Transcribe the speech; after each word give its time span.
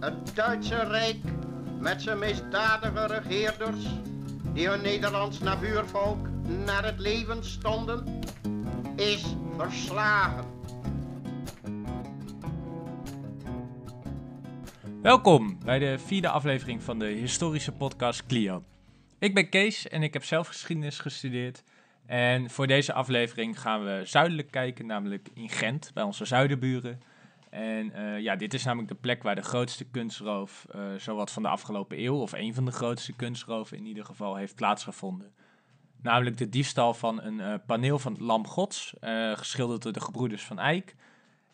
Het 0.00 0.34
Duitse 0.34 0.84
Rijk 0.84 1.16
met 1.80 2.02
zijn 2.02 2.18
misdadige 2.18 3.06
regeerders 3.06 3.84
die 4.52 4.68
hun 4.68 4.82
Nederlands 4.82 5.38
nabuurvolk 5.38 6.28
naar 6.64 6.84
het 6.84 6.98
leven 6.98 7.44
stonden, 7.44 8.20
is 8.96 9.24
verslagen. 9.56 10.44
Welkom 15.02 15.58
bij 15.64 15.78
de 15.78 15.98
vierde 15.98 16.28
aflevering 16.28 16.82
van 16.82 16.98
de 16.98 17.06
historische 17.06 17.72
podcast 17.72 18.26
Clio. 18.26 18.64
Ik 19.18 19.34
ben 19.34 19.48
Kees 19.48 19.88
en 19.88 20.02
ik 20.02 20.12
heb 20.12 20.24
zelf 20.24 20.46
geschiedenis 20.46 20.98
gestudeerd. 20.98 21.62
En 22.06 22.50
voor 22.50 22.66
deze 22.66 22.92
aflevering 22.92 23.60
gaan 23.60 23.84
we 23.84 24.02
zuidelijk 24.04 24.50
kijken, 24.50 24.86
namelijk 24.86 25.28
in 25.34 25.48
Gent, 25.48 25.90
bij 25.94 26.02
onze 26.02 26.24
zuidenburen. 26.24 27.09
En 27.50 27.92
uh, 27.96 28.20
ja, 28.20 28.36
dit 28.36 28.54
is 28.54 28.64
namelijk 28.64 28.88
de 28.88 28.98
plek 29.00 29.22
waar 29.22 29.34
de 29.34 29.42
grootste 29.42 29.84
kunstroof, 29.84 30.66
uh, 30.74 30.94
zowat 30.96 31.30
van 31.30 31.42
de 31.42 31.48
afgelopen 31.48 32.04
eeuw, 32.04 32.16
of 32.20 32.32
een 32.32 32.54
van 32.54 32.64
de 32.64 32.70
grootste 32.70 33.12
kunstroven 33.12 33.76
in 33.76 33.86
ieder 33.86 34.04
geval, 34.04 34.36
heeft 34.36 34.54
plaatsgevonden. 34.54 35.32
Namelijk 36.02 36.36
de 36.36 36.48
diefstal 36.48 36.94
van 36.94 37.22
een 37.22 37.38
uh, 37.38 37.54
paneel 37.66 37.98
van 37.98 38.12
het 38.12 38.20
Lam 38.20 38.46
Gods, 38.46 38.94
geschilderd 39.34 39.82
door 39.82 39.92
de 39.92 40.00
gebroeders 40.00 40.44
van 40.44 40.58
Eyck. 40.58 40.94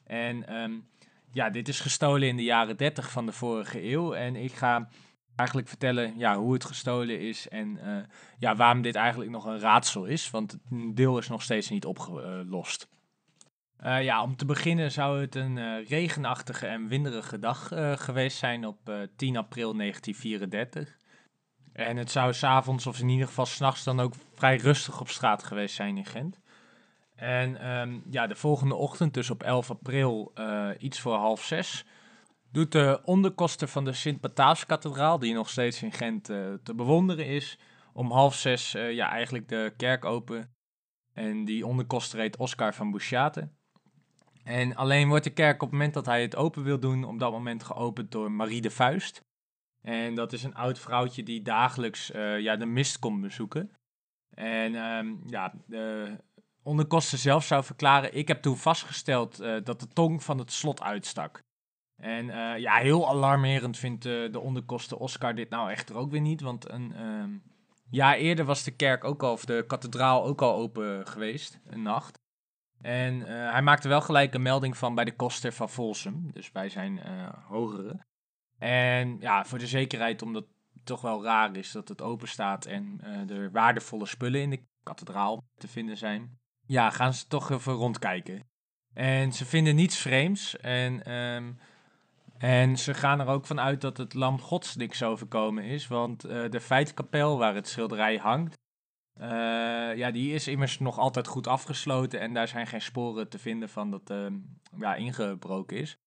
En 0.05 0.55
um, 0.55 0.89
ja, 1.33 1.51
dit 1.51 1.69
is 1.69 1.81
gestolen 1.81 2.29
in 2.29 2.37
de 2.37 2.43
jaren 2.43 2.77
30 2.77 3.11
van 3.11 3.27
de 3.27 3.33
vorige 3.33 3.91
eeuw. 3.91 4.15
En 4.15 4.37
ik 4.37 4.53
ga 4.53 4.89
eigenlijk 5.37 5.69
vertellen 5.69 6.19
ja, 6.19 6.37
hoe 6.37 6.53
het 6.53 6.65
gestolen 6.65 7.21
is 7.21 7.49
en 7.49 7.79
ja, 8.39 8.57
waarom 8.57 8.83
dit 8.83 8.95
eigenlijk 8.95 9.31
nog 9.31 9.45
een 9.45 9.61
raadsel 9.61 10.05
is. 10.05 10.31
Want 10.31 10.53
het 10.53 10.61
deel 10.97 11.19
is 11.19 11.29
nog 11.29 11.43
steeds 11.43 11.69
niet 11.69 11.85
opgelost. 11.85 12.89
Uh, 13.85 14.03
ja, 14.03 14.23
om 14.23 14.37
te 14.37 14.45
beginnen 14.45 14.93
zou 14.93 15.21
het 15.21 15.35
een 15.35 15.57
uh, 15.57 15.87
regenachtige 15.89 16.67
en 16.67 16.89
winderige 16.89 17.39
dag 17.39 17.73
uh, 17.73 17.93
geweest 17.97 18.39
zijn 18.39 18.67
op 18.67 19.09
10 19.17 19.37
april 19.37 19.77
1934. 19.77 20.99
En 21.73 21.97
het 21.97 22.11
zou 22.11 22.33
s'avonds 22.33 22.87
of 22.87 23.01
in 23.01 23.09
ieder 23.09 23.27
geval 23.27 23.47
s'nachts 23.47 23.85
dan 23.85 24.01
ook 24.01 24.15
vrij 24.35 24.57
rustig 24.57 25.01
op 25.01 25.09
straat 25.09 25.43
geweest 25.43 25.75
zijn 25.75 25.97
in 25.97 26.05
Gent. 26.05 26.41
En 27.15 27.71
um, 27.71 28.03
ja, 28.11 28.27
de 28.27 28.35
volgende 28.35 28.75
ochtend, 28.75 29.15
dus 29.15 29.31
op 29.31 29.43
11 29.43 29.71
april, 29.71 30.33
iets 30.79 31.01
voor 31.01 31.15
half 31.15 31.45
zes, 31.45 31.85
doet 32.53 32.73
de 32.73 33.01
onderkoster 33.05 33.69
van 33.69 33.85
de 33.85 33.93
Sint-Bataafskathedraal, 33.93 35.19
die 35.19 35.35
nog 35.35 35.51
steeds 35.51 35.83
in 35.83 35.93
Gent 35.93 36.25
te 36.25 36.75
bewonderen 36.77 37.27
is, 37.27 37.59
om 37.93 38.11
half 38.11 38.35
zes 38.35 38.73
ja, 38.73 39.11
eigenlijk 39.11 39.49
de 39.49 39.73
kerk 39.77 40.05
open. 40.05 40.55
En 41.13 41.45
die 41.45 41.67
onderkoster 41.67 42.19
heet 42.19 42.37
Oscar 42.37 42.75
van 42.75 42.91
Bouchate. 42.91 43.49
En 44.47 44.77
alleen 44.77 45.09
wordt 45.09 45.25
de 45.25 45.31
kerk 45.31 45.55
op 45.55 45.61
het 45.61 45.71
moment 45.71 45.95
dat 45.95 46.07
hij 46.07 46.23
het 46.23 46.37
open 46.37 46.63
wil 46.63 46.79
doen, 46.79 47.05
op 47.05 47.19
dat 47.19 47.33
moment 47.33 47.63
geopend 47.63 48.11
door 48.11 48.33
Marie 48.33 48.61
de 48.61 48.71
Vuist. 48.71 49.25
En 49.83 50.15
dat 50.15 50.33
is 50.33 50.43
een 50.43 50.55
oud 50.55 50.79
vrouwtje 50.79 51.23
die 51.23 51.43
dagelijks 51.43 52.11
uh, 52.11 52.41
ja, 52.41 52.57
de 52.57 52.67
mist 52.67 52.99
komt 52.99 53.21
bezoeken. 53.21 53.71
En 54.31 54.75
um, 54.75 55.23
ja, 55.27 55.55
de 55.67 56.17
onderkoster 56.63 57.19
zelf 57.19 57.45
zou 57.45 57.65
verklaren, 57.65 58.15
ik 58.15 58.29
heb 58.29 58.43
toen 58.43 58.57
vastgesteld 58.57 59.41
uh, 59.41 59.57
dat 59.65 59.81
de 59.81 59.89
tong 59.89 60.23
van 60.23 60.39
het 60.39 60.53
slot 60.53 60.83
uitstak. 60.83 61.43
En 61.97 62.27
uh, 62.27 62.59
ja, 62.59 62.77
heel 62.77 63.09
alarmerend 63.09 63.79
vindt 63.79 64.03
de 64.03 64.41
onderkoster 64.41 64.97
Oscar 64.97 65.35
dit 65.35 65.51
nou 65.51 65.71
echter 65.71 65.97
ook 65.97 66.11
weer 66.11 66.21
niet, 66.21 66.41
want 66.41 66.71
een 66.71 67.07
um, 67.07 67.43
jaar 67.91 68.17
eerder 68.17 68.45
was 68.45 68.63
de 68.63 68.77
kerk 68.77 69.05
ook 69.05 69.23
al, 69.23 69.33
of 69.33 69.45
de 69.45 69.65
kathedraal 69.67 70.25
ook 70.25 70.43
al 70.43 70.55
open 70.55 71.07
geweest, 71.07 71.61
een 71.67 71.83
nacht. 71.83 72.16
En 72.83 73.15
uh, 73.15 73.27
hij 73.27 73.63
maakte 73.63 73.89
wel 73.89 74.01
gelijk 74.01 74.35
een 74.35 74.43
melding 74.43 74.77
van 74.77 74.95
bij 74.95 75.05
de 75.05 75.17
koster 75.17 75.53
van 75.53 75.71
Volsum, 75.71 76.33
dus 76.33 76.53
bij 76.53 76.69
zijn 76.69 77.01
uh, 77.07 77.29
hogere. 77.49 78.05
En 78.59 79.17
ja, 79.21 79.45
voor 79.45 79.59
de 79.59 79.67
zekerheid, 79.67 80.23
omdat 80.23 80.47
het 80.75 80.87
toch 80.87 81.01
wel 81.01 81.25
raar 81.25 81.57
is 81.57 81.73
dat 81.73 81.89
het 81.89 82.03
open 82.03 82.29
staat 82.29 82.65
en 82.65 83.01
uh, 83.05 83.31
er 83.31 83.51
waardevolle 83.51 84.07
spullen 84.07 84.41
in 84.41 84.51
de 84.51 84.65
kathedraal 84.83 85.45
te 85.59 85.69
vinden 85.69 85.97
zijn, 85.97 86.39
ja, 86.67 86.91
gaan 86.91 87.15
ze 87.15 87.27
toch 87.27 87.51
even 87.51 87.73
rondkijken. 87.73 88.45
En 88.95 89.33
ze 89.33 89.45
vinden 89.45 89.75
niets 89.75 89.99
vreemds 89.99 90.57
en, 90.57 91.13
um, 91.13 91.59
en 92.39 92.79
ze 92.79 92.95
gaan 92.95 93.21
er 93.21 93.27
ook 93.27 93.47
vanuit 93.47 93.81
dat 93.81 93.97
het 93.97 94.15
lam 94.15 94.41
gods 94.41 94.77
niks 94.77 95.03
overkomen 95.03 95.65
is, 95.65 95.87
want 95.87 96.21
de 96.21 96.61
feitkapel 96.61 97.39
waar 97.39 97.55
het 97.55 97.69
schilderij 97.69 98.17
hangt, 98.17 98.57
uh, 99.21 99.97
ja, 99.97 100.11
die 100.11 100.35
is 100.35 100.49
immers 100.49 100.79
nog 100.79 100.99
altijd 100.99 101.27
goed 101.27 101.47
afgesloten 101.47 102.21
en 102.21 102.35
daar 102.35 102.49
zijn 102.49 102.67
geen 102.67 102.83
sporen 102.83 103.29
te 103.29 103.39
vinden 103.39 103.69
van 103.69 103.91
dat 103.91 104.11
uh, 104.11 104.27
ja, 104.79 104.95
ingebroken 104.95 105.77
is. 105.77 105.99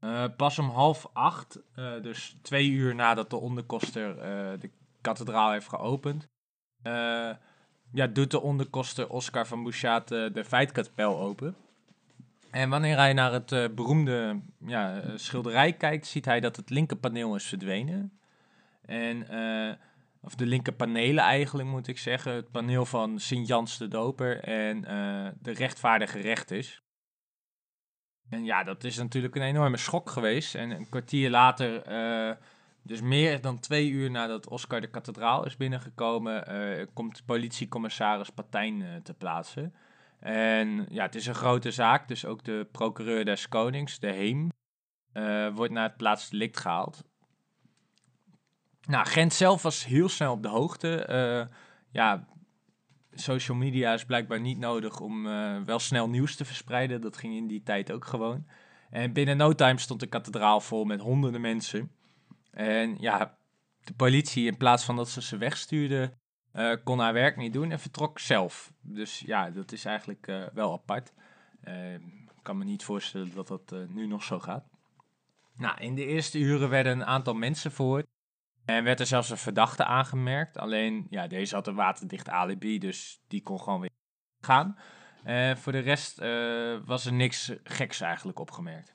Uh, 0.00 0.24
pas 0.36 0.58
om 0.58 0.68
half 0.68 1.10
acht, 1.12 1.62
dus 2.02 2.36
twee 2.42 2.70
uur 2.70 2.94
nadat 2.94 3.30
de 3.30 3.36
onderkoster 3.36 4.16
de 4.60 4.70
kathedraal 5.00 5.50
heeft 5.50 5.68
geopend, 5.68 6.28
ja, 7.92 8.06
doet 8.12 8.30
de 8.30 8.40
onderkoster 8.40 9.08
Oscar 9.08 9.46
van 9.46 9.62
Bouchat 9.62 10.08
de 10.08 10.44
feitkapel 10.46 11.20
open. 11.20 11.56
En 12.50 12.70
wanneer 12.70 12.96
hij 12.96 13.12
naar 13.12 13.32
het 13.32 13.74
beroemde 13.74 14.40
ja, 14.58 15.02
schilderij 15.14 15.72
kijkt, 15.72 16.06
ziet 16.06 16.24
hij 16.24 16.40
dat 16.40 16.56
het 16.56 16.70
linkerpaneel 16.70 17.34
is 17.34 17.46
verdwenen. 17.46 18.18
En 18.82 19.26
of 20.24 20.34
de 20.34 20.46
linker 20.46 20.72
panelen 20.72 21.24
eigenlijk 21.24 21.68
moet 21.68 21.88
ik 21.88 21.98
zeggen. 21.98 22.32
Het 22.32 22.50
paneel 22.50 22.86
van 22.86 23.18
Sint-Jans 23.18 23.78
de 23.78 23.88
Doper 23.88 24.40
en 24.40 24.76
uh, 24.76 25.28
de 25.40 25.52
rechtvaardige 25.52 26.20
rechters. 26.20 26.82
En 28.28 28.44
ja, 28.44 28.64
dat 28.64 28.84
is 28.84 28.96
natuurlijk 28.96 29.34
een 29.34 29.42
enorme 29.42 29.76
schok 29.76 30.10
geweest. 30.10 30.54
En 30.54 30.70
een 30.70 30.88
kwartier 30.88 31.30
later, 31.30 31.92
uh, 31.92 32.36
dus 32.82 33.00
meer 33.00 33.40
dan 33.40 33.58
twee 33.58 33.90
uur 33.90 34.10
nadat 34.10 34.48
Oscar 34.48 34.80
de 34.80 34.90
kathedraal 34.90 35.46
is 35.46 35.56
binnengekomen, 35.56 36.52
uh, 36.52 36.86
komt 36.94 37.24
politiecommissaris 37.24 38.30
Patijn 38.30 39.00
te 39.02 39.14
plaatsen. 39.14 39.74
En 40.20 40.86
ja, 40.88 41.02
het 41.02 41.14
is 41.14 41.26
een 41.26 41.34
grote 41.34 41.70
zaak, 41.70 42.08
dus 42.08 42.24
ook 42.24 42.44
de 42.44 42.68
procureur 42.72 43.24
des 43.24 43.48
Konings, 43.48 43.98
de 43.98 44.12
Heem, 44.12 44.48
wordt 45.54 45.72
naar 45.72 45.88
het 45.88 45.96
plaatsdelict 45.96 46.58
gehaald. 46.58 47.04
Nou, 48.86 49.06
Gent 49.06 49.32
zelf 49.32 49.62
was 49.62 49.84
heel 49.84 50.08
snel 50.08 50.32
op 50.32 50.42
de 50.42 50.48
hoogte. 50.48 51.06
Uh, 51.10 51.56
ja, 51.90 52.26
social 53.12 53.56
media 53.56 53.92
is 53.92 54.04
blijkbaar 54.04 54.40
niet 54.40 54.58
nodig 54.58 55.00
om 55.00 55.26
uh, 55.26 55.60
wel 55.60 55.78
snel 55.78 56.08
nieuws 56.08 56.36
te 56.36 56.44
verspreiden. 56.44 57.00
Dat 57.00 57.16
ging 57.16 57.34
in 57.34 57.46
die 57.46 57.62
tijd 57.62 57.92
ook 57.92 58.04
gewoon. 58.04 58.46
En 58.90 59.12
binnen 59.12 59.36
no 59.36 59.54
time 59.54 59.78
stond 59.78 60.00
de 60.00 60.06
kathedraal 60.06 60.60
vol 60.60 60.84
met 60.84 61.00
honderden 61.00 61.40
mensen. 61.40 61.90
En 62.50 62.96
ja, 62.98 63.36
de 63.84 63.94
politie, 63.94 64.46
in 64.46 64.56
plaats 64.56 64.84
van 64.84 64.96
dat 64.96 65.08
ze 65.08 65.22
ze 65.22 65.36
wegstuurde, 65.36 66.12
uh, 66.54 66.74
kon 66.84 66.98
haar 66.98 67.12
werk 67.12 67.36
niet 67.36 67.52
doen 67.52 67.70
en 67.70 67.80
vertrok 67.80 68.18
zelf. 68.18 68.72
Dus 68.80 69.22
ja, 69.26 69.50
dat 69.50 69.72
is 69.72 69.84
eigenlijk 69.84 70.50
wel 70.52 70.72
apart. 70.72 71.12
Ik 71.62 72.42
kan 72.42 72.58
me 72.58 72.64
niet 72.64 72.84
voorstellen 72.84 73.34
dat 73.34 73.48
dat 73.48 73.74
nu 73.88 74.06
nog 74.06 74.22
zo 74.22 74.38
gaat. 74.38 74.64
Nou, 75.56 75.80
in 75.80 75.94
de 75.94 76.06
eerste 76.06 76.38
uren 76.38 76.68
werden 76.68 76.92
een 76.92 77.04
aantal 77.04 77.34
mensen 77.34 77.72
verhoord. 77.72 78.06
En 78.64 78.84
werd 78.84 79.00
er 79.00 79.06
zelfs 79.06 79.30
een 79.30 79.36
verdachte 79.36 79.84
aangemerkt. 79.84 80.58
Alleen, 80.58 81.06
ja, 81.10 81.26
deze 81.26 81.54
had 81.54 81.66
een 81.66 81.74
waterdicht 81.74 82.28
alibi, 82.28 82.78
dus 82.78 83.22
die 83.28 83.42
kon 83.42 83.60
gewoon 83.60 83.80
weer 83.80 83.90
gaan. 84.40 84.78
Uh, 85.26 85.54
voor 85.54 85.72
de 85.72 85.78
rest 85.78 86.20
uh, 86.20 86.78
was 86.84 87.06
er 87.06 87.12
niks 87.12 87.52
geks 87.64 88.00
eigenlijk 88.00 88.38
opgemerkt. 88.38 88.94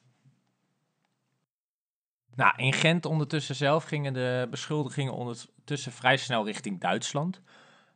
Nou, 2.35 2.53
in 2.55 2.73
Gent 2.73 3.05
ondertussen 3.05 3.55
zelf 3.55 3.83
gingen 3.83 4.13
de 4.13 4.47
beschuldigingen 4.49 5.13
ondertussen 5.13 5.91
vrij 5.91 6.17
snel 6.17 6.45
richting 6.45 6.79
Duitsland. 6.79 7.41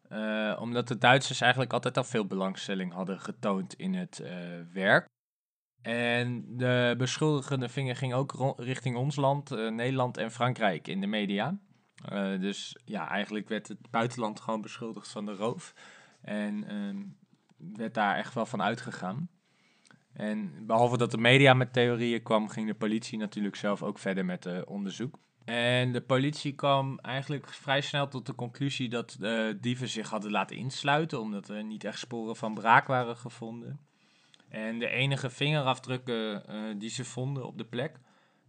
Uh, 0.10 0.58
omdat 0.60 0.88
de 0.88 0.98
Duitsers 0.98 1.42
eigenlijk 1.42 1.74
altijd 1.74 1.98
al 1.98 2.04
veel 2.04 2.26
belangstelling 2.26 2.94
hadden 2.94 3.20
getoond 3.20 3.74
in 3.74 3.94
het 3.94 4.24
werk. 4.74 5.10
En 5.82 6.46
de 6.58 6.96
beschuldigende 6.98 7.70
vinger 7.70 7.96
ging 7.96 8.14
ook 8.14 8.54
richting 8.58 8.96
ons 8.96 9.16
land, 9.16 9.52
uh, 9.52 9.72
Nederland 9.72 10.18
en 10.18 10.32
Frankrijk 10.32 10.88
in 10.88 11.02
de 11.02 11.08
media. 11.08 11.58
Uh, 12.12 12.40
dus 12.40 12.78
ja, 12.86 13.10
eigenlijk 13.10 13.50
werd 13.50 13.68
het 13.68 13.90
buitenland 13.90 14.40
gewoon 14.40 14.62
beschuldigd 14.62 15.08
van 15.08 15.26
de 15.26 15.36
roof. 15.36 15.74
En 16.22 16.74
uh, 16.74 17.76
werd 17.78 17.94
daar 17.94 18.16
echt 18.16 18.34
wel 18.34 18.46
van 18.46 18.62
uitgegaan. 18.62 19.30
En 20.14 20.66
behalve 20.66 20.98
dat 20.98 21.12
de 21.12 21.18
media 21.18 21.54
met 21.54 21.74
theorieën 21.74 22.24
kwam, 22.24 22.50
ging 22.50 22.68
de 22.68 22.74
politie 22.74 23.18
natuurlijk 23.18 23.56
zelf 23.56 23.84
ook 23.84 24.00
verder 24.00 24.26
met 24.26 24.46
uh, 24.46 24.62
onderzoek. 24.66 25.20
En 25.46 25.92
de 25.92 26.02
politie 26.02 26.54
kwam 26.54 27.00
eigenlijk 27.00 27.48
vrij 27.48 27.82
snel 27.82 28.08
tot 28.08 28.26
de 28.26 28.36
conclusie 28.36 28.90
dat 28.90 29.18
dieven 29.62 29.88
zich 29.88 30.10
hadden 30.10 30.32
laten 30.32 30.56
insluiten, 30.56 31.20
omdat 31.20 31.50
er 31.50 31.64
niet 31.64 31.84
echt 31.84 32.00
sporen 32.00 32.36
van 32.36 32.54
braak 32.54 32.88
waren 32.88 33.18
gevonden. 33.18 33.80
En 34.52 34.80
de 34.80 34.88
enige 34.88 35.30
vingerafdrukken 35.30 36.44
uh, 36.50 36.80
die 36.80 36.90
ze 36.90 37.06
vonden 37.06 37.46
op 37.46 37.58
de 37.58 37.66
plek, 37.66 38.00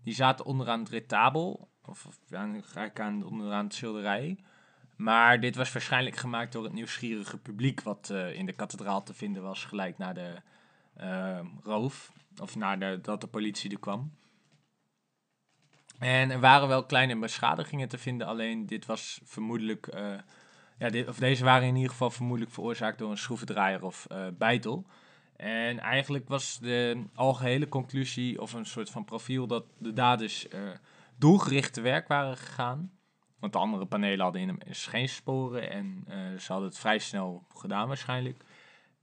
die 0.05 0.15
zaten 0.15 0.45
onderaan 0.45 0.81
het 0.81 0.89
retabel, 0.89 1.69
of, 1.85 2.07
of 2.07 2.19
aan, 2.33 3.25
onderaan 3.25 3.65
het 3.65 3.75
schilderij. 3.75 4.39
Maar 4.97 5.41
dit 5.41 5.57
was 5.57 5.73
waarschijnlijk 5.73 6.17
gemaakt 6.17 6.53
door 6.53 6.65
het 6.65 6.73
nieuwsgierige 6.73 7.39
publiek 7.39 7.83
wat 7.83 8.09
uh, 8.13 8.35
in 8.39 8.47
de 8.47 8.53
kathedraal 8.53 9.03
te 9.03 9.15
vinden 9.15 9.43
was, 9.43 9.65
gelijk 9.65 9.99
na 9.99 10.13
de 10.13 10.35
uh, 11.01 11.41
roof, 11.63 12.13
of 12.41 12.57
na 12.57 12.77
de, 12.77 13.29
politie 13.31 13.71
er 13.71 13.79
kwam. 13.79 14.13
En 15.99 16.31
er 16.31 16.41
waren 16.41 16.69
wel 16.69 16.87
kleine 16.87 17.19
beschadigingen 17.19 17.89
te 17.89 17.99
vinden, 17.99 18.27
alleen 18.27 18.67
dit 18.67 18.87
was 18.87 19.21
vermoedelijk, 19.25 19.87
eh, 19.87 20.15
ja, 20.79 21.09
of 21.09 21.19
deze 21.19 21.45
waren 21.45 21.69
in 21.69 21.75
ieder 21.75 21.91
geval 21.91 22.11
vermoedelijk 22.11 22.55
veroorzaakt 22.55 22.99
door 22.99 23.11
een 23.11 23.19
schroevendraaier 23.19 23.85
of 23.85 24.07
bijtel. 24.39 24.87
En 25.43 25.79
eigenlijk 25.79 26.29
was 26.29 26.59
de 26.59 27.05
algehele 27.15 27.69
conclusie 27.69 28.41
of 28.41 28.53
een 28.53 28.67
soort 28.67 28.91
van 28.91 29.05
profiel 29.05 29.47
dat 29.47 29.65
de 29.79 29.93
daders 29.93 30.49
uh, 30.49 30.71
doelgericht 31.17 31.73
te 31.73 31.81
werk 31.81 32.09
waren 32.09 32.37
gegaan. 32.37 32.93
Want 33.39 33.53
de 33.53 33.59
andere 33.59 33.87
panelen 33.87 34.21
hadden 34.21 34.41
in 34.41 34.49
hem 34.49 34.59
geen 34.69 35.09
sporen 35.09 35.71
en 35.71 36.05
ze 36.39 36.53
hadden 36.53 36.69
het 36.69 36.79
vrij 36.79 36.99
snel 36.99 37.47
gedaan 37.55 37.89
waarschijnlijk. 37.89 38.45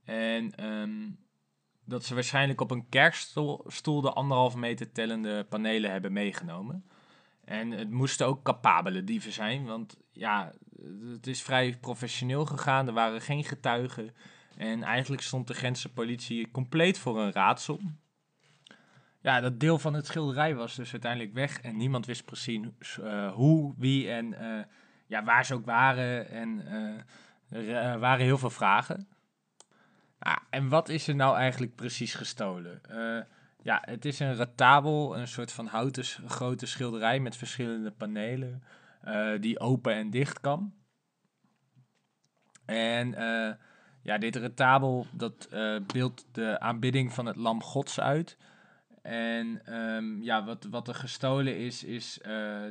En 0.05 0.65
um, 0.65 1.19
dat 1.85 2.05
ze 2.05 2.13
waarschijnlijk 2.13 2.61
op 2.61 2.71
een 2.71 2.89
kerkstoel 2.89 4.01
de 4.01 4.13
anderhalve 4.13 4.57
meter 4.57 4.91
tellende 4.91 5.43
panelen 5.49 5.91
hebben 5.91 6.13
meegenomen. 6.13 6.85
En 7.45 7.71
het 7.71 7.89
moesten 7.89 8.27
ook 8.27 8.43
capabele 8.43 9.03
dieven 9.03 9.31
zijn, 9.31 9.65
want 9.65 9.97
ja, 10.11 10.51
het 11.11 11.27
is 11.27 11.41
vrij 11.41 11.77
professioneel 11.77 12.45
gegaan. 12.45 12.87
Er 12.87 12.93
waren 12.93 13.21
geen 13.21 13.43
getuigen. 13.43 14.15
En 14.59 14.83
eigenlijk 14.83 15.21
stond 15.21 15.47
de 15.47 15.53
Gentse 15.53 15.89
politie 15.89 16.51
compleet 16.51 16.97
voor 16.97 17.19
een 17.19 17.31
raadsel. 17.31 17.79
Ja, 19.21 19.39
dat 19.39 19.59
deel 19.59 19.79
van 19.79 19.93
het 19.93 20.05
schilderij 20.05 20.55
was 20.55 20.75
dus 20.75 20.91
uiteindelijk 20.91 21.33
weg. 21.33 21.61
En 21.61 21.77
niemand 21.77 22.05
wist 22.05 22.25
precies 22.25 22.67
uh, 22.99 23.33
hoe, 23.33 23.73
wie 23.77 24.11
en 24.11 24.25
uh, 24.25 24.63
ja, 25.07 25.23
waar 25.23 25.45
ze 25.45 25.53
ook 25.53 25.65
waren. 25.65 26.29
En 26.29 26.61
uh, 27.49 27.75
er 27.75 27.99
waren 27.99 28.25
heel 28.25 28.37
veel 28.37 28.49
vragen. 28.49 29.07
Ah, 30.19 30.37
en 30.49 30.69
wat 30.69 30.89
is 30.89 31.07
er 31.07 31.15
nou 31.15 31.37
eigenlijk 31.37 31.75
precies 31.75 32.13
gestolen? 32.13 32.81
Ja, 33.61 33.81
het 33.85 34.05
is 34.05 34.19
een 34.19 34.35
retabel, 34.35 35.17
een 35.17 35.27
soort 35.27 35.51
van 35.51 35.67
houten 35.67 36.03
grote 36.05 36.65
schilderij 36.65 37.19
met 37.19 37.37
verschillende 37.37 37.91
panelen, 37.91 38.63
die 39.39 39.59
open 39.59 39.93
en 39.93 40.09
dicht 40.09 40.39
kan. 40.39 40.73
En 42.65 43.15
ja, 44.01 44.17
dit 44.17 44.35
retabel, 44.35 45.05
dat 45.11 45.49
beeldt 45.93 46.25
de 46.31 46.59
aanbidding 46.59 47.13
van 47.13 47.25
het 47.25 47.35
lam 47.35 47.63
gods 47.63 47.99
uit. 47.99 48.37
En 49.01 49.75
um, 49.79 50.23
ja, 50.23 50.45
wat, 50.45 50.67
wat 50.69 50.87
er 50.87 50.95
gestolen 50.95 51.57
is, 51.57 51.83
is 51.83 52.19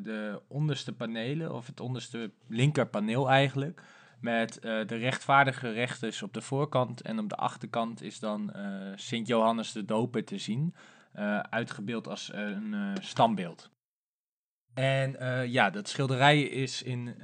de 0.03 0.43
onderste 0.49 0.93
panelen, 0.93 1.55
of 1.55 1.67
het 1.67 1.81
onderste 1.81 2.31
linkerpaneel 2.47 3.31
eigenlijk. 3.31 3.83
Met 4.21 4.57
uh, 4.57 4.87
de 4.87 4.97
rechtvaardige 4.97 5.71
rechters 5.71 6.23
op 6.23 6.33
de 6.33 6.43
voorkant 6.43 7.01
en 7.01 7.19
op 7.19 7.29
de 7.29 7.37
achterkant 7.37 8.03
is 8.03 8.19
dan 8.19 8.53
uh, 8.57 8.93
Sint 8.95 9.27
Johannes 9.27 9.73
de 9.73 9.85
Doper 9.85 10.25
te 10.25 10.39
zien, 10.39 10.75
uh, 11.17 11.39
uitgebeeld 11.39 12.09
als 12.09 12.31
een 12.33 12.97
standbeeld. 13.01 13.71
En 14.75 15.17
ja, 15.51 15.71
dat 15.71 15.89
schilderij 15.89 16.43
is 16.43 16.83
in 16.83 17.15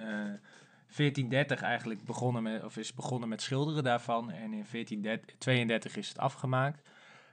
1430 0.96 1.62
eigenlijk 1.62 2.04
begonnen 2.04 2.42
met, 2.42 2.64
of 2.64 2.76
is 2.76 2.94
begonnen 2.94 3.28
met 3.28 3.42
schilderen 3.42 3.84
daarvan 3.84 4.30
en 4.30 4.52
in 4.52 4.66
1432 4.70 5.96
is 5.96 6.08
het 6.08 6.18
afgemaakt. 6.18 6.82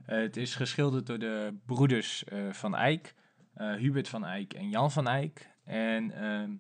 het 0.05 0.37
is 0.37 0.55
geschilderd 0.55 1.05
door 1.05 1.19
de 1.19 1.57
broeders 1.65 2.23
van 2.51 2.75
Eyck, 2.75 3.13
Hubert 3.53 4.09
van 4.09 4.25
Eyck 4.25 4.53
en 4.53 4.69
Jan 4.69 4.91
van 4.91 5.07
Eyck. 5.07 5.49
En 5.63 6.11
ehm, 6.11 6.51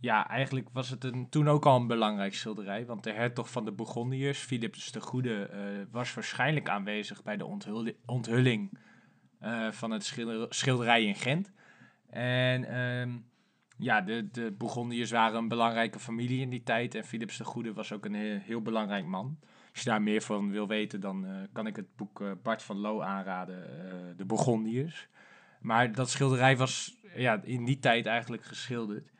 ja, 0.00 0.28
eigenlijk 0.28 0.68
was 0.72 0.88
het 0.88 1.04
een, 1.04 1.28
toen 1.28 1.48
ook 1.48 1.66
al 1.66 1.76
een 1.76 1.86
belangrijk 1.86 2.34
schilderij. 2.34 2.86
Want 2.86 3.04
de 3.04 3.12
hertog 3.12 3.50
van 3.50 3.64
de 3.64 3.72
Bourgondiërs, 3.72 4.38
Philips 4.38 4.92
de 4.92 5.00
Goede, 5.00 5.50
was 5.90 6.14
waarschijnlijk 6.14 6.68
aanwezig 6.68 7.22
bij 7.22 7.36
de 7.36 7.44
onthul 7.44 7.92
onthulling 8.06 8.78
van 9.70 9.90
het 9.90 10.04
schilder 10.04 10.54
schilderij 10.54 11.04
in 11.04 11.14
Gent. 11.14 11.52
En 12.10 12.80
um, 12.80 13.31
ja, 13.78 14.00
de, 14.00 14.30
de 14.30 14.54
Bourgondiërs 14.58 15.10
waren 15.10 15.38
een 15.38 15.48
belangrijke 15.48 15.98
familie 15.98 16.40
in 16.40 16.50
die 16.50 16.62
tijd. 16.62 16.94
En 16.94 17.04
Philips 17.04 17.36
de 17.36 17.44
Goede 17.44 17.72
was 17.72 17.92
ook 17.92 18.04
een 18.04 18.14
heel, 18.14 18.62
belangrijk 18.62 19.06
man. 19.06 19.38
Als 19.72 19.82
je 19.82 19.90
daar 19.90 20.02
meer 20.02 20.22
van 20.22 20.50
wil 20.50 20.66
weten, 20.66 21.00
dan 21.00 21.24
uh, 21.24 21.36
kan 21.52 21.66
ik 21.66 21.76
het 21.76 21.96
boek 21.96 22.42
Bart 22.42 22.62
van 22.62 22.76
Loo 22.76 23.00
aanraden, 23.00 23.64
De 24.16 24.24
Bourgondiërs. 24.24 25.08
Maar 25.60 25.92
dat 25.92 26.10
schilderij 26.10 26.56
was 26.56 26.96
ja, 27.14 27.40
in 27.42 27.64
die 27.64 27.78
tijd 27.78 28.06
eigenlijk 28.06 28.44
geschilderd. 28.44 29.10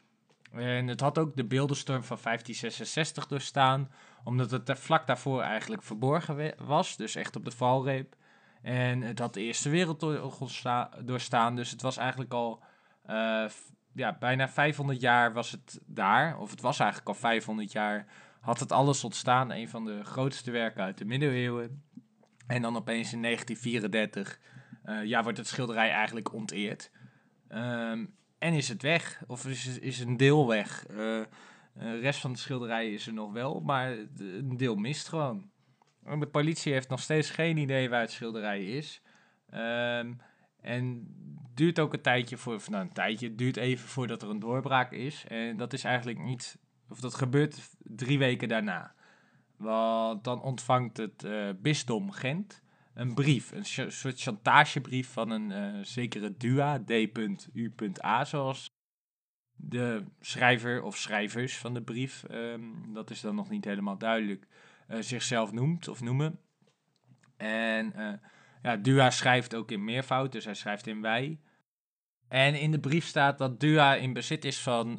En 0.53 0.87
het 0.87 1.01
had 1.01 1.19
ook 1.19 1.37
de 1.37 1.45
beeldenstorm 1.45 2.05
van 2.05 2.19
1566 2.23 3.27
doorstaan, 3.27 3.91
omdat 4.25 4.51
het 4.51 4.79
vlak 4.79 5.07
daarvoor 5.07 5.43
eigenlijk 5.43 5.83
verborgen 5.83 6.55
was, 6.67 6.97
dus 6.97 7.15
echt 7.15 7.37
op 7.37 7.45
de 7.45 7.51
valreep. 7.51 8.17
En 8.63 9.03
het 9.03 9.19
had 9.19 9.35
de 9.35 9.41
Eerste 9.41 9.71
Wereldoorlog 9.71 10.39
doorstaan, 11.05 11.57
dus 11.57 11.71
het 11.71 11.83
was 11.83 11.97
eigenlijk 11.97 12.33
al 12.33 12.63
ja, 13.95 14.17
bijna 14.19 14.49
500 14.49 15.01
jaar 15.01 15.33
was 15.33 15.51
het 15.51 15.81
daar, 15.87 16.39
of 16.39 16.51
het 16.51 16.61
was 16.61 16.79
eigenlijk 16.79 17.09
al 17.09 17.15
500 17.15 17.73
jaar, 17.73 18.07
had 18.41 18.61
het 18.61 18.73
alles 18.73 19.05
ontstaan. 19.05 19.53
Een 19.53 19.69
van 19.69 19.85
de 19.85 20.05
grootste 20.05 20.51
werken 20.51 20.83
uit 20.83 20.99
de 20.99 21.05
middeleeuwen. 21.05 21.83
En 22.47 22.63
dan 22.63 22.77
opeens 22.77 23.13
in 23.13 23.23
1934 23.23 24.39
uh, 24.85 25.05
ja, 25.05 25.23
wordt 25.23 25.39
het 25.39 25.47
schilderij 25.47 25.91
eigenlijk 25.91 26.33
onteerd. 26.33 26.91
Um, 27.49 28.15
en 28.39 28.53
is 28.53 28.69
het 28.69 28.83
weg, 28.83 29.23
of 29.27 29.47
is, 29.47 29.79
is 29.79 30.01
een 30.01 30.17
deel 30.17 30.47
weg. 30.47 30.85
Uh, 30.91 30.97
de 31.75 31.99
rest 31.99 32.21
van 32.21 32.33
de 32.33 32.39
schilderij 32.39 32.93
is 32.93 33.07
er 33.07 33.13
nog 33.13 33.33
wel, 33.33 33.61
maar 33.61 33.97
een 34.19 34.57
deel 34.57 34.77
mist 34.77 35.09
gewoon. 35.09 35.51
De 36.19 36.27
politie 36.27 36.73
heeft 36.73 36.89
nog 36.89 37.01
steeds 37.01 37.31
geen 37.31 37.57
idee 37.57 37.89
waar 37.89 38.01
het 38.01 38.11
schilderij 38.11 38.65
is. 38.65 39.03
Um, 39.55 40.21
en 40.61 41.07
duurt 41.55 41.79
ook 41.79 41.93
een 41.93 42.01
tijdje 42.01 42.37
voor, 42.37 42.55
of 42.55 42.71
nou 42.71 42.83
een 42.83 42.93
tijdje, 42.93 43.29
het 43.29 43.39
duurt 43.39 43.57
even 43.57 43.89
voordat 43.89 44.23
er 44.23 44.31
een 44.31 44.39
doorbraak 44.39 44.93
is. 44.93 45.25
En 45.29 45.57
dat 45.57 45.73
is 45.73 45.85
eigenlijk 45.85 46.19
niet, 46.19 46.59
of 46.89 47.01
dat 47.01 47.15
gebeurt 47.15 47.71
drie 47.79 48.19
weken 48.19 48.49
daarna. 48.49 48.95
Want 49.57 50.25
dan 50.25 50.43
ontvangt 50.43 50.97
het 50.97 51.25
uh, 51.25 51.51
bisdom 51.61 52.11
Gent 52.11 52.63
een 52.95 53.15
brief, 53.15 53.53
een 53.53 53.93
soort 53.93 54.21
chantagebrief 54.21 55.13
van 55.13 55.31
een 55.31 55.51
uh, 55.51 55.85
zekere 55.85 56.37
Dua, 56.37 56.79
D.U.A, 56.85 58.25
zoals 58.25 58.77
de 59.57 60.05
schrijver 60.21 60.83
of 60.83 60.97
schrijvers 60.97 61.59
van 61.59 61.75
de 61.75 61.83
brief, 61.83 62.25
um, 62.31 62.93
dat 62.95 63.11
is 63.11 63.21
dan 63.21 63.35
nog 63.35 63.51
niet 63.51 63.65
helemaal 63.65 63.99
duidelijk, 63.99 64.47
uh, 64.89 64.97
zichzelf 65.01 65.53
noemt 65.53 65.89
of 65.89 66.01
noemen. 66.01 66.41
En 67.37 68.21
ja, 68.63 68.77
Dua 68.77 69.11
schrijft 69.11 69.55
ook 69.55 69.71
in 69.71 69.85
meervoud, 69.85 70.33
dus 70.33 70.45
hij 70.45 70.55
schrijft 70.55 70.87
in 70.87 71.01
wij. 71.01 71.41
En 72.29 72.55
in 72.55 72.71
de 72.71 72.81
brief 72.81 73.07
staat 73.07 73.39
dat 73.39 73.61
Dua 73.61 73.95
in 73.95 74.13
bezit 74.13 74.45
is 74.45 74.61
van 74.61 74.95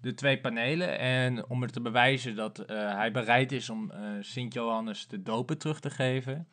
de 0.00 0.14
twee 0.14 0.40
panelen. 0.40 0.98
En 0.98 1.48
om 1.48 1.62
er 1.62 1.70
te 1.70 1.80
bewijzen 1.80 2.34
dat 2.34 2.62
hij 2.66 3.12
bereid 3.12 3.52
is 3.52 3.70
om 3.70 3.92
Sint 4.20 4.54
Johannes 4.54 5.06
de 5.06 5.22
dopen 5.22 5.58
terug 5.58 5.80
te 5.80 5.90
geven, 5.90 6.48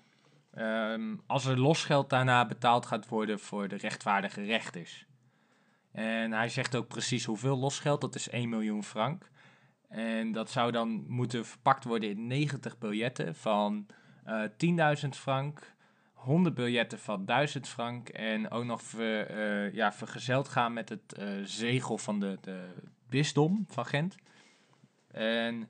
Um, 0.57 1.21
als 1.27 1.45
er 1.45 1.59
losgeld 1.59 2.09
daarna 2.09 2.45
betaald 2.45 2.85
gaat 2.85 3.07
worden 3.07 3.39
voor 3.39 3.67
de 3.67 3.75
rechtvaardige 3.75 4.41
rechters. 4.41 5.05
En 5.91 6.31
hij 6.31 6.49
zegt 6.49 6.75
ook 6.75 6.87
precies 6.87 7.25
hoeveel 7.25 7.57
losgeld, 7.57 8.01
dat 8.01 8.15
is 8.15 8.29
1 8.29 8.49
miljoen 8.49 8.83
frank. 8.83 9.29
En 9.89 10.31
dat 10.31 10.51
zou 10.51 10.71
dan 10.71 11.05
moeten 11.07 11.45
verpakt 11.45 11.83
worden 11.83 12.09
in 12.09 12.27
90 12.27 12.77
biljetten 12.77 13.35
van 13.35 13.85
uh, 14.27 14.43
eh, 14.43 14.97
10.000 15.03 15.09
frank, 15.09 15.72
100 16.23 16.55
biljetten 16.55 16.99
van 16.99 17.25
1000 17.25 17.67
frank 17.67 18.09
en 18.09 18.51
ook 18.51 18.63
nog 18.63 18.81
uh, 18.97 19.73
ja, 19.73 19.91
vergezeld 19.91 20.47
gaan 20.47 20.73
met 20.73 20.89
het 20.89 21.15
uh, 21.19 21.27
zegel 21.43 21.97
van 21.97 22.19
de, 22.19 22.37
de 22.41 22.69
bisdom 23.09 23.65
van 23.67 23.85
Gent. 23.85 24.15
En 25.07 25.69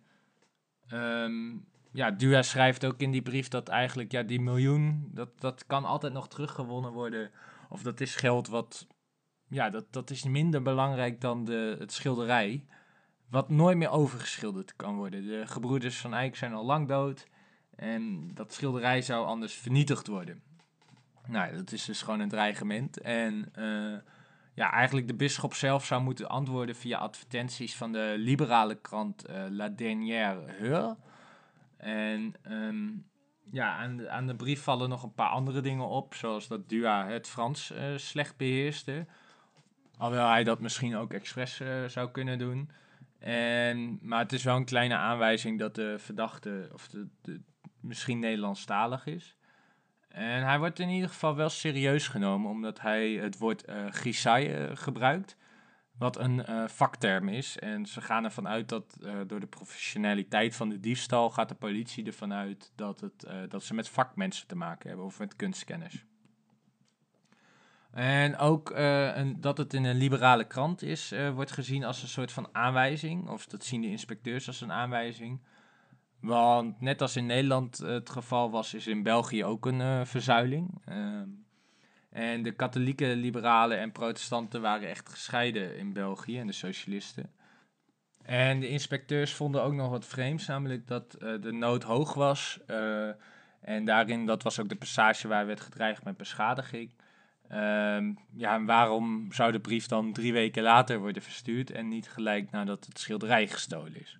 um, 0.91 1.65
ja, 1.91 2.11
Dua 2.11 2.41
schrijft 2.41 2.85
ook 2.85 2.99
in 2.99 3.11
die 3.11 3.21
brief 3.21 3.47
dat 3.47 3.67
eigenlijk 3.67 4.11
ja, 4.11 4.23
die 4.23 4.41
miljoen, 4.41 5.09
dat, 5.11 5.39
dat 5.39 5.65
kan 5.65 5.85
altijd 5.85 6.13
nog 6.13 6.27
teruggewonnen 6.27 6.91
worden. 6.91 7.31
Of 7.69 7.81
dat 7.81 8.01
is 8.01 8.15
geld 8.15 8.47
wat, 8.47 8.87
ja, 9.47 9.69
dat, 9.69 9.85
dat 9.89 10.09
is 10.09 10.23
minder 10.23 10.61
belangrijk 10.61 11.21
dan 11.21 11.45
de, 11.45 11.75
het 11.79 11.91
schilderij. 11.91 12.65
Wat 13.29 13.49
nooit 13.49 13.77
meer 13.77 13.89
overgeschilderd 13.89 14.75
kan 14.75 14.95
worden. 14.95 15.25
De 15.25 15.47
gebroeders 15.47 15.97
van 15.97 16.13
Eyck 16.13 16.35
zijn 16.35 16.53
al 16.53 16.65
lang 16.65 16.87
dood. 16.87 17.27
En 17.75 18.31
dat 18.33 18.53
schilderij 18.53 19.01
zou 19.01 19.25
anders 19.25 19.53
vernietigd 19.53 20.07
worden. 20.07 20.41
Nou, 21.27 21.55
dat 21.55 21.71
is 21.71 21.85
dus 21.85 22.01
gewoon 22.01 22.19
een 22.19 22.29
dreigement. 22.29 23.01
En 23.01 23.51
uh, 23.55 23.97
ja, 24.53 24.71
eigenlijk 24.71 25.07
de 25.07 25.15
bisschop 25.15 25.53
zelf 25.53 25.85
zou 25.85 26.01
moeten 26.01 26.29
antwoorden 26.29 26.75
via 26.75 26.97
advertenties 26.97 27.75
van 27.75 27.91
de 27.91 28.15
liberale 28.17 28.75
krant 28.75 29.29
uh, 29.29 29.43
La 29.49 29.69
Dernière 29.69 30.43
Heure. 30.45 30.97
En 31.77 32.33
um, 32.49 33.05
ja, 33.51 33.77
aan 33.77 33.97
de, 33.97 34.09
aan 34.09 34.27
de 34.27 34.35
brief 34.35 34.61
vallen 34.61 34.89
nog 34.89 35.03
een 35.03 35.13
paar 35.13 35.29
andere 35.29 35.61
dingen 35.61 35.87
op, 35.87 36.13
zoals 36.13 36.47
dat 36.47 36.69
Dua 36.69 37.07
het 37.07 37.27
Frans 37.27 37.71
uh, 37.71 37.97
slecht 37.97 38.37
beheerste. 38.37 39.05
Alhoewel 39.97 40.29
hij 40.29 40.43
dat 40.43 40.59
misschien 40.59 40.95
ook 40.95 41.13
expres 41.13 41.61
zou 41.87 42.11
kunnen 42.11 42.37
doen. 42.37 42.69
En, 43.19 43.99
maar 44.01 44.19
het 44.19 44.33
is 44.33 44.43
wel 44.43 44.55
een 44.55 44.65
kleine 44.65 44.95
aanwijzing 44.95 45.59
dat 45.59 45.75
de 45.75 45.95
verdachte 45.99 46.69
of 46.73 46.87
de, 46.87 47.07
misschien 47.83 48.19
Nederlandstalig 48.19 49.05
is. 49.05 49.35
En 50.07 50.43
hij 50.43 50.59
wordt 50.59 50.79
in 50.79 50.89
ieder 50.89 51.09
geval 51.09 51.35
wel 51.35 51.49
serieus 51.49 52.07
genomen, 52.07 52.51
omdat 52.51 52.81
hij 52.81 53.11
het 53.11 53.37
woord 53.37 53.69
uh, 53.69 53.85
Gisai 53.89 54.75
gebruikt. 54.75 55.37
Wat 55.97 56.17
een 56.17 56.69
vakterm 56.69 57.29
is. 57.29 57.59
En 57.59 57.85
ze 57.85 58.01
gaan 58.01 58.23
ervan 58.23 58.47
uit 58.47 58.69
dat 58.69 58.97
door 59.27 59.39
de 59.39 59.47
professionaliteit 59.47 60.55
van 60.55 60.69
de 60.69 60.79
diefstal 60.79 61.29
gaat 61.29 61.49
de 61.49 61.55
politie 61.55 62.05
ervan 62.05 62.33
uit 62.33 62.71
dat, 62.75 62.99
het, 62.99 63.27
dat 63.49 63.63
ze 63.63 63.73
met 63.73 63.89
vakmensen 63.89 64.47
te 64.47 64.55
maken 64.55 64.87
hebben 64.87 65.05
of 65.05 65.19
met 65.19 65.35
kunstkennis. 65.35 66.05
En 67.91 68.37
ook 68.37 68.75
dat 69.37 69.57
het 69.57 69.73
in 69.73 69.83
een 69.83 69.97
liberale 69.97 70.47
krant 70.47 70.81
is, 70.81 71.13
wordt 71.33 71.51
gezien 71.51 71.83
als 71.83 72.01
een 72.01 72.07
soort 72.07 72.31
van 72.31 72.49
aanwijzing. 72.51 73.29
Of 73.29 73.45
dat 73.45 73.63
zien 73.63 73.81
de 73.81 73.89
inspecteurs 73.89 74.47
als 74.47 74.61
een 74.61 74.71
aanwijzing. 74.71 75.41
Want 76.23 76.81
net 76.81 77.01
als 77.01 77.15
in 77.15 77.25
Nederland 77.25 77.77
het 77.77 78.09
geval 78.09 78.51
was, 78.51 78.73
is 78.73 78.87
in 78.87 79.03
België 79.03 79.45
ook 79.45 79.65
een 79.65 79.79
uh, 79.79 80.05
verzuiling. 80.05 80.81
Ehm, 80.85 81.27
en 82.09 82.43
de 82.43 82.51
katholieke, 82.51 83.15
liberalen 83.15 83.79
en 83.79 83.91
protestanten 83.91 84.61
waren 84.61 84.89
echt 84.89 85.09
gescheiden 85.09 85.77
in 85.77 85.93
België 85.93 86.39
en 86.39 86.47
de 86.47 86.53
socialisten. 86.53 87.31
En 88.21 88.59
de 88.59 88.67
inspecteurs 88.67 89.33
vonden 89.33 89.63
ook 89.63 89.73
nog 89.73 89.89
wat 89.89 90.05
vreemds, 90.05 90.47
namelijk 90.47 90.87
dat 90.87 91.11
de 91.11 91.51
nood 91.51 91.83
hoog 91.83 92.13
was. 92.13 92.59
en 93.61 93.85
daarin, 93.85 94.25
dat 94.25 94.43
was 94.43 94.59
ook 94.59 94.69
de 94.69 94.75
passage 94.75 95.27
waar 95.27 95.45
werd 95.45 95.61
gedreigd 95.61 96.03
met 96.03 96.17
beschadiging. 96.17 96.93
Um, 97.51 98.17
ja, 98.33 98.55
en 98.55 98.65
waarom 98.65 99.27
zou 99.31 99.51
de 99.51 99.59
brief 99.59 99.87
dan 99.87 100.13
drie 100.13 100.33
weken 100.33 100.63
later 100.63 100.99
worden 100.99 101.21
verstuurd 101.21 101.71
en 101.71 101.87
niet 101.87 102.09
gelijk 102.09 102.51
nadat 102.51 102.85
het 102.85 102.99
schilderij 102.99 103.47
gestolen 103.47 104.01
is? 104.01 104.19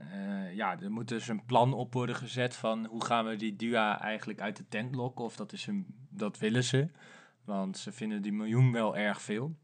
Uh, 0.00 0.54
ja, 0.54 0.80
er 0.80 0.90
moet 0.90 1.08
dus 1.08 1.28
een 1.28 1.44
plan 1.44 1.72
op 1.72 1.92
worden 1.92 2.16
gezet 2.16 2.56
van 2.56 2.86
hoe 2.86 3.04
gaan 3.04 3.26
we 3.26 3.36
die 3.36 3.56
Dua 3.56 4.00
eigenlijk 4.00 4.40
uit 4.40 4.56
de 4.56 4.68
tent 4.68 4.94
lokken, 4.94 5.24
of 5.24 5.36
dat, 5.36 5.52
is 5.52 5.66
een, 5.66 5.86
dat 6.10 6.38
willen 6.38 6.64
ze, 6.64 6.88
want 7.44 7.78
ze 7.78 7.92
vinden 7.92 8.22
die 8.22 8.32
miljoen 8.32 8.72
wel 8.72 8.96
erg 8.96 9.22
veel. 9.22 9.56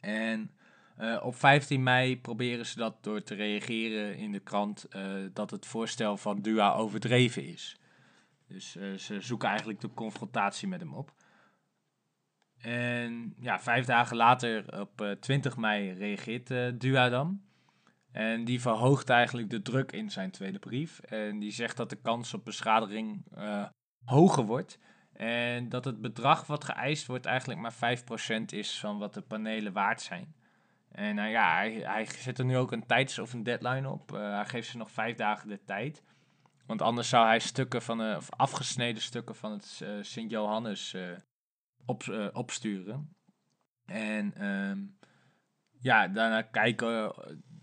En 0.00 0.50
uh, 0.98 1.20
op 1.22 1.34
15 1.34 1.82
mei 1.82 2.20
proberen 2.20 2.66
ze 2.66 2.76
dat 2.76 3.04
door 3.04 3.22
te 3.22 3.34
reageren 3.34 4.16
in 4.16 4.32
de 4.32 4.40
krant 4.40 4.86
uh, 4.90 5.12
dat 5.32 5.50
het 5.50 5.66
voorstel 5.66 6.16
van 6.16 6.42
Dua 6.42 6.72
overdreven 6.72 7.44
is. 7.44 7.80
Dus 8.46 8.70
ze 8.96 9.20
zoeken 9.20 9.48
eigenlijk 9.48 9.80
de 9.80 9.94
confrontatie 9.94 10.68
met 10.68 10.80
hem 10.80 10.94
op. 10.94 11.14
En 12.58 13.34
ja, 13.38 13.60
vijf 13.60 13.86
dagen 13.86 14.16
later, 14.16 14.80
op 14.80 15.00
uh, 15.00 15.10
eh, 15.10 15.18
20 15.18 15.56
mei, 15.56 15.92
reageert 15.92 16.80
Dua 16.80 17.08
dan. 17.08 17.49
En 18.12 18.44
die 18.44 18.60
verhoogt 18.60 19.08
eigenlijk 19.08 19.50
de 19.50 19.62
druk 19.62 19.92
in 19.92 20.10
zijn 20.10 20.30
tweede 20.30 20.58
brief. 20.58 21.00
En 21.00 21.38
die 21.38 21.52
zegt 21.52 21.76
dat 21.76 21.90
de 21.90 22.00
kans 22.00 22.34
op 22.34 22.44
beschadiging 22.44 23.24
hoger 24.04 24.44
wordt. 24.44 24.78
En 25.12 25.68
dat 25.68 25.84
het 25.84 26.00
bedrag 26.00 26.46
wat 26.46 26.64
geëist 26.64 27.06
wordt 27.06 27.26
eigenlijk 27.26 27.60
maar 27.60 27.98
5% 28.42 28.44
is 28.46 28.78
van 28.78 28.98
wat 28.98 29.14
de 29.14 29.20
panelen 29.20 29.72
waard 29.72 30.02
zijn. 30.02 30.34
En 30.90 31.14
nou 31.14 31.28
ja, 31.28 31.54
hij, 31.54 31.72
hij 31.72 32.06
zet 32.06 32.38
er 32.38 32.44
nu 32.44 32.56
ook 32.56 32.72
een 32.72 32.86
tijds- 32.86 33.18
of 33.18 33.32
een 33.32 33.42
deadline 33.42 33.88
op. 33.88 34.10
hij 34.10 34.46
geeft 34.46 34.68
ze 34.68 34.76
nog 34.76 34.90
vijf 34.90 35.16
dagen 35.16 35.48
de 35.48 35.64
tijd. 35.64 36.02
Want 36.66 36.82
anders 36.82 37.08
zou 37.08 37.26
hij 37.26 37.38
stukken 37.38 37.82
van, 37.82 38.02
uh, 38.02 38.16
of 38.16 38.30
afgesneden 38.30 39.02
stukken 39.02 39.34
van 39.34 39.52
het 39.52 39.80
uh, 39.82 39.88
Sint-Johannes 40.00 40.96
op, 41.86 42.30
opsturen. 42.32 43.14
En 43.86 44.46
um, 44.46 44.98
ja, 45.78 46.08
daarna 46.08 46.42
kijken, 46.42 47.14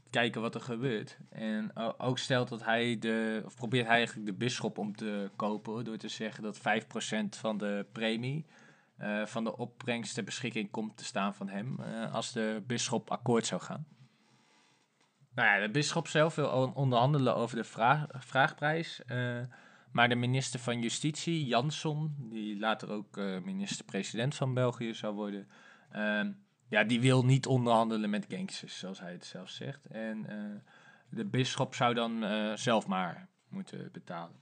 kijken 0.09 0.41
wat 0.41 0.55
er 0.55 0.61
gebeurt. 0.61 1.17
En 1.29 1.71
ook 1.97 2.17
stelt 2.17 2.49
dat 2.49 2.63
hij 2.63 2.99
de, 2.99 3.41
of 3.45 3.55
probeert 3.55 3.87
hij 3.87 3.95
eigenlijk 3.95 4.27
de 4.27 4.33
bisschop 4.33 4.77
om 4.77 4.95
te 4.95 5.29
kopen 5.35 5.85
door 5.85 5.97
te 5.97 6.07
zeggen 6.07 6.43
dat 6.43 6.57
5% 6.57 6.61
van 7.29 7.57
de 7.57 7.85
premie 7.91 8.45
van 9.25 9.43
de 9.43 9.57
opbrengst 9.57 10.13
ter 10.13 10.23
beschikking 10.23 10.71
komt 10.71 10.97
te 10.97 11.05
staan 11.05 11.35
van 11.35 11.49
hem 11.49 11.79
als 12.11 12.31
de 12.31 12.63
bisschop 12.67 13.11
akkoord 13.11 13.45
zou 13.45 13.61
gaan. 13.61 13.85
Nou 15.37 15.49
ja, 15.49 15.65
de 15.65 15.71
bisschop 15.71 16.07
zelf 16.07 16.35
wil 16.35 16.71
onderhandelen 16.73 17.35
over 17.35 17.55
de 17.55 17.63
vraag, 17.63 18.05
vraagprijs. 18.09 19.01
Uh, 19.11 19.39
maar 19.91 20.09
de 20.09 20.15
minister 20.15 20.59
van 20.59 20.81
Justitie, 20.81 21.45
Jansson, 21.45 22.15
die 22.17 22.59
later 22.59 22.91
ook 22.91 23.15
minister-president 23.43 24.35
van 24.35 24.53
België 24.53 24.93
zou 24.93 25.15
worden, 25.15 25.47
ja, 26.69 26.83
die 26.83 27.01
wil 27.01 27.25
niet 27.25 27.45
onderhandelen 27.45 28.09
met 28.09 28.25
gangsters, 28.29 28.79
zoals 28.79 28.99
hij 28.99 29.11
het 29.11 29.25
zelf 29.25 29.49
zegt. 29.49 29.85
En 29.85 30.25
uh, 30.29 30.35
de 31.09 31.25
bisschop 31.25 31.75
zou 31.75 31.93
dan 31.93 32.23
zelf 32.57 32.87
maar 32.87 33.27
moeten 33.49 33.89
betalen. 33.91 34.35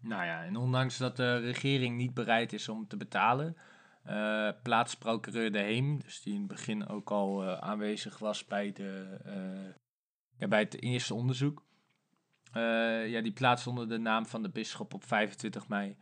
Nou 0.00 0.24
ja, 0.24 0.44
en 0.44 0.56
ondanks 0.56 0.96
dat 0.98 1.16
de 1.16 1.36
regering 1.36 1.96
niet 1.96 2.14
bereid 2.14 2.52
is 2.52 2.68
om 2.68 2.86
te 2.86 2.96
betalen, 2.96 3.56
plaatst 4.62 4.98
procureur 4.98 5.52
De 5.52 5.58
Heem, 5.58 6.02
dus 6.02 6.22
die 6.22 6.34
in 6.34 6.38
het 6.38 6.48
begin 6.48 6.88
ook 6.88 7.10
al 7.10 7.44
aanwezig 7.60 8.18
was 8.18 8.44
bij 8.44 8.72
de 8.72 9.18
ja, 10.38 10.48
bij 10.48 10.60
het 10.60 10.82
eerste 10.82 11.14
onderzoek. 11.14 11.64
Uh, 12.56 13.08
ja, 13.08 13.20
die 13.20 13.32
plaatst 13.32 13.66
onder 13.66 13.88
de 13.88 13.98
naam 13.98 14.26
van 14.26 14.42
de 14.42 14.48
bisschop 14.48 14.94
op 14.94 15.04
25 15.04 15.68
mei. 15.68 15.96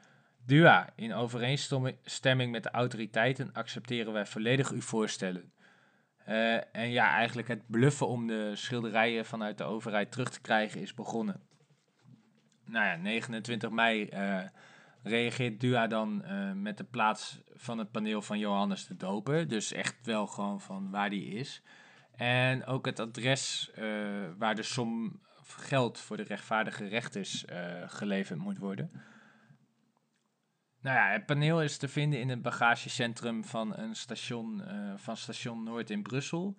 Dua, 0.47 0.89
in 0.95 1.15
overeenstemming 1.15 2.51
met 2.51 2.63
de 2.63 2.71
autoriteiten 2.71 3.53
accepteren 3.53 4.13
wij 4.13 4.27
volledig 4.27 4.71
uw 4.71 4.81
voorstellen. 4.81 5.53
Uh, 6.29 6.77
en 6.77 6.91
ja, 6.91 7.11
eigenlijk 7.11 7.49
het 7.49 7.67
bluffen 7.67 8.09
om 8.09 8.27
de 8.27 8.57
schilderijen 8.57 9.25
vanuit 9.25 9.59
de 9.59 9.65
overheid 9.65 10.13
terug 10.13 10.31
te 10.31 10.41
krijgen 10.41 10.81
is 10.81 10.95
begonnen. 10.95 11.41
Nou 12.65 12.87
ja, 12.87 12.97
29 12.97 13.71
mei 13.71 14.09
uh, 14.13 14.41
reageert 15.03 15.61
Dua 15.61 15.87
dan 15.87 16.25
met 16.63 16.79
de 16.79 16.85
plaats 16.85 17.41
van 17.55 17.79
het 17.79 17.91
paneel 17.91 18.23
van 18.23 18.39
Johannes 18.39 18.87
de 18.87 18.97
Doper. 18.97 19.49
Dus 19.49 19.73
echt 19.73 19.97
wel 20.03 20.27
gewoon 20.27 20.61
van 20.61 20.91
waar 20.91 21.11
die 21.11 21.27
is. 21.27 21.63
En 22.17 22.67
ook 22.67 22.87
het 22.87 23.01
adres 23.01 23.71
waar 24.39 24.55
de 24.55 24.63
som 24.63 25.21
geld 25.47 25.99
voor 25.99 26.17
de 26.17 26.23
rechtvaardige 26.23 26.87
rechters 26.87 27.45
geleverd 27.87 28.39
moet 28.39 28.59
worden. 28.59 28.91
Nou 30.85 30.97
ja, 30.97 31.09
het 31.09 31.27
paneel 31.27 31.63
is 31.63 31.77
te 31.77 31.89
vinden 31.89 32.21
in 32.21 32.29
het 32.29 32.43
bagagecentrum 32.43 33.45
van 33.45 33.77
een 33.77 33.97
station, 33.97 34.63
uh, 34.69 34.93
van 34.97 35.17
station 35.17 35.63
Noord 35.63 35.91
in 35.91 36.03
Brussel. 36.03 36.57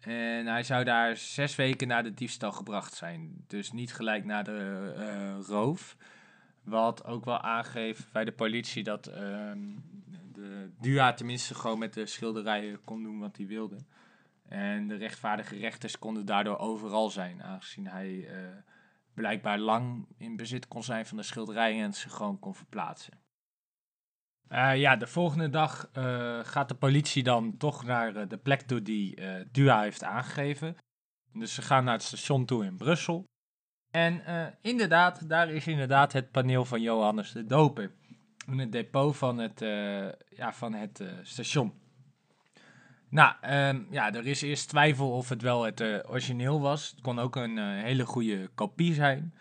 En 0.00 0.46
hij 0.46 0.62
zou 0.62 0.84
daar 0.84 1.16
zes 1.16 1.56
weken 1.56 1.88
na 1.88 2.02
de 2.02 2.14
diefstal 2.14 2.52
gebracht 2.52 2.94
zijn. 2.94 3.44
Dus 3.46 3.72
niet 3.72 3.94
gelijk 3.94 4.24
na 4.24 4.42
de 4.42 5.42
roof. 5.46 5.96
Wat 6.62 7.04
ook 7.04 7.24
wel 7.24 7.40
aangeeft 7.40 8.12
bij 8.12 8.24
de 8.24 8.32
politie 8.32 8.82
dat 8.82 9.06
ehm, 9.06 9.58
de 10.32 10.70
Dua 10.80 11.12
tenminste 11.12 11.54
gewoon 11.54 11.78
met 11.78 11.94
de 11.94 12.06
schilderijen 12.06 12.84
kon 12.84 13.02
doen 13.02 13.18
wat 13.18 13.36
hij 13.36 13.46
wilde. 13.46 13.76
En 14.48 14.88
de 14.88 14.96
rechtvaardige 14.96 15.56
rechters 15.56 15.98
konden 15.98 16.26
daardoor 16.26 16.58
overal 16.58 17.10
zijn, 17.10 17.42
aangezien 17.42 17.86
hij 17.86 18.10
uh, 18.10 18.48
blijkbaar 19.14 19.58
lang 19.58 20.06
in 20.16 20.36
bezit 20.36 20.68
kon 20.68 20.82
zijn 20.82 21.06
van 21.06 21.16
de 21.16 21.22
schilderijen 21.22 21.84
en 21.84 21.94
ze 21.94 22.08
gewoon 22.08 22.38
kon 22.38 22.54
verplaatsen. 22.54 23.21
Uh, 24.52 24.76
ja, 24.76 24.96
de 24.96 25.06
volgende 25.06 25.50
dag 25.50 25.90
uh, 25.98 26.38
gaat 26.42 26.68
de 26.68 26.74
politie 26.74 27.22
dan 27.22 27.56
toch 27.56 27.84
naar 27.84 28.28
de 28.28 28.36
plek 28.36 28.60
toe 28.60 28.82
die 28.82 29.18
Dua 29.52 29.80
heeft 29.80 30.04
aangegeven. 30.04 30.76
Dus 31.32 31.54
ze 31.54 31.62
gaan 31.62 31.84
naar 31.84 31.94
het 31.94 32.02
station 32.02 32.44
toe 32.44 32.64
in 32.64 32.76
Brussel. 32.76 33.24
En 33.90 34.22
inderdaad, 34.62 35.28
daar 35.28 35.50
is 35.50 35.66
inderdaad 35.66 36.12
het 36.12 36.30
paneel 36.30 36.64
van 36.64 36.80
Johannes 36.80 37.32
de 37.32 37.46
Doper. 37.46 37.92
In 38.46 38.58
het 38.58 38.72
depot 38.72 39.16
van 39.16 39.38
het, 39.38 39.60
ja, 40.28 40.52
van 40.52 40.74
het 40.74 41.02
station. 41.22 41.72
Nou, 43.08 43.34
um, 43.50 43.86
ja, 43.90 44.14
er 44.14 44.26
is 44.26 44.42
eerst 44.42 44.68
twijfel 44.68 45.10
of 45.10 45.28
het 45.28 45.42
wel 45.42 45.62
het 45.62 45.80
origineel 46.08 46.60
was. 46.60 46.90
Het 46.90 47.00
kon 47.00 47.18
ook 47.18 47.36
een 47.36 47.58
hele 47.58 48.06
goede 48.06 48.48
kopie 48.54 48.94
zijn. 48.94 49.34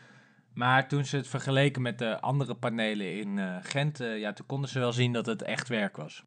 Maar 0.53 0.87
toen 0.87 1.05
ze 1.05 1.17
het 1.17 1.27
vergeleken 1.27 1.81
met 1.81 1.99
de 1.99 2.19
andere 2.19 2.55
panelen 2.55 3.17
in 3.17 3.37
uh, 3.37 3.57
Gent, 3.61 3.97
ja, 3.97 4.33
toen 4.33 4.45
konden 4.45 4.69
ze 4.69 4.79
wel 4.79 4.93
zien 4.93 5.13
dat 5.13 5.25
het 5.25 5.41
echt 5.41 5.67
werk 5.67 5.97
was. 5.97 6.23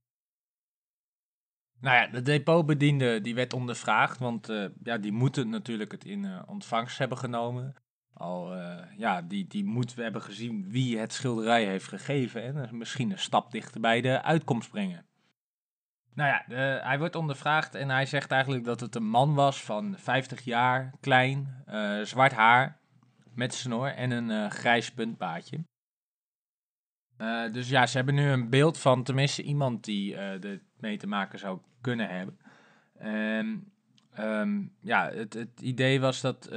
Nou 1.81 1.97
ja, 1.97 2.07
de 2.07 2.23
depotbediende 2.23 3.21
die 3.21 3.35
werd 3.35 3.53
ondervraagd, 3.53 4.19
want 4.19 4.47
ja, 4.83 4.99
die 4.99 5.13
moeten 5.13 5.49
natuurlijk 5.49 5.93
het 5.93 6.05
in 6.05 6.47
ontvangst 6.47 6.99
hebben 6.99 7.19
genomen. 7.19 7.75
Al, 8.13 8.57
ja, 8.97 9.23
die, 9.23 9.47
die 9.47 9.65
moet 9.65 9.95
hebben 9.95 10.23
gezien 10.23 10.71
wie 10.71 10.99
het 10.99 11.13
schilderij 11.13 11.65
heeft 11.65 11.89
gegeven 11.89 12.43
en 12.43 12.79
misschien 12.79 13.11
een 13.11 13.19
stap 13.19 13.51
dichter 13.51 13.81
bij 13.81 14.01
de 14.01 14.23
uitkomst 14.23 14.71
brengen. 14.71 15.07
Nou 16.15 16.29
ja, 16.29 16.55
hij 16.85 16.99
wordt 16.99 17.17
ondervraagd 17.17 17.75
en 17.75 17.91
hij 17.91 18.07
zegt 18.07 18.31
eigenlijk 18.31 18.65
dat 18.65 18.81
het 18.81 18.95
een 18.95 19.09
man 19.09 19.35
was 19.35 19.63
van 19.63 19.95
50 19.99 20.45
jaar, 20.45 20.93
klein, 21.01 21.65
uh, 21.69 22.01
zwart 22.01 22.33
haar, 22.33 22.79
met 23.37 23.55
snor 23.55 23.89
en 23.89 24.11
een 24.11 24.31
uh, 24.31 24.51
grijs 24.51 24.93
puntbaardje. 24.93 25.65
Uh, 27.19 27.53
dus 27.53 27.69
ja, 27.69 27.87
ze 27.87 27.97
hebben 27.97 28.15
nu 28.15 28.29
een 28.29 28.51
beeld 28.51 28.79
van 28.79 29.03
tenminste 29.03 29.43
iemand 29.43 29.85
die 29.85 30.17
er 30.17 30.63
mee 30.77 30.97
te 30.97 31.07
maken 31.07 31.39
zou 31.39 31.59
kunnen 31.81 32.09
hebben. 32.09 32.39
En 32.99 33.73
um, 34.19 34.73
ja, 34.81 35.11
het, 35.11 35.35
het, 35.35 35.61
idee 35.61 36.01
was 36.01 36.21
dat 36.21 36.51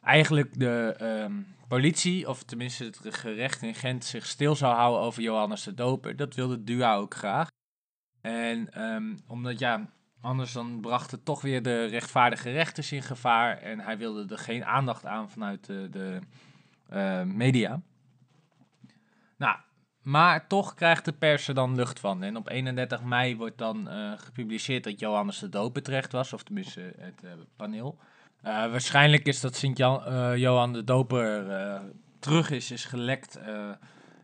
eigenlijk 0.00 0.58
de, 0.58 0.96
um, 1.02 1.56
politie, 1.68 2.28
of 2.28 2.42
tenminste 2.42 2.84
het 2.84 3.14
gerecht 3.14 3.62
in 3.62 3.74
Gent, 3.74 4.04
zich 4.04 4.26
stil 4.26 4.56
zou 4.56 4.74
houden 4.74 5.00
over 5.00 5.22
Johannes 5.22 5.62
de 5.62 5.74
Doper. 5.74 6.16
Dat 6.16 6.34
wilde 6.34 6.64
Dua 6.64 6.96
ook 6.96 7.14
graag. 7.14 7.48
En 8.20 8.72
ehm, 8.72 9.16
omdat 9.26 9.58
ja, 9.58 9.90
anders 10.20 10.52
dan 10.52 10.80
bracht 10.80 11.10
het 11.10 11.24
toch 11.24 11.40
weer 11.40 11.62
de 11.62 11.84
rechtvaardige 11.84 12.50
rechters 12.50 12.92
in 12.92 13.02
gevaar. 13.02 13.58
En 13.58 13.80
hij 13.80 13.98
wilde 13.98 14.34
er 14.34 14.38
geen 14.38 14.64
aandacht 14.64 15.06
aan 15.06 15.30
vanuit 15.30 15.66
de, 15.66 15.88
de 15.90 16.18
eh, 16.88 17.22
media. 17.22 17.80
Nou, 19.36 19.56
maar 20.02 20.46
toch 20.46 20.74
krijgt 20.74 21.04
de 21.04 21.12
pers 21.12 21.48
er 21.48 21.54
dan 21.54 21.74
lucht 21.74 22.00
van. 22.00 22.22
En 22.22 22.36
op 22.36 22.48
31 22.48 23.02
mei 23.02 23.36
wordt 23.36 23.58
dan 23.58 23.88
uh, 23.88 24.12
gepubliceerd 24.16 24.84
dat 24.84 25.00
Johannes 25.00 25.38
de 25.38 25.48
Doper 25.48 25.82
terecht 25.82 26.12
was, 26.12 26.32
of 26.32 26.42
tenminste 26.42 26.92
het 26.98 27.22
paneel. 27.56 27.98
waarschijnlijk 28.42 29.26
is 29.26 29.40
dat 29.40 29.56
Sint-Johan 29.56 30.72
de 30.72 30.84
Doper 30.84 31.46
terug 32.18 32.50
is, 32.50 32.70
is 32.70 32.84
gelekt 32.84 33.38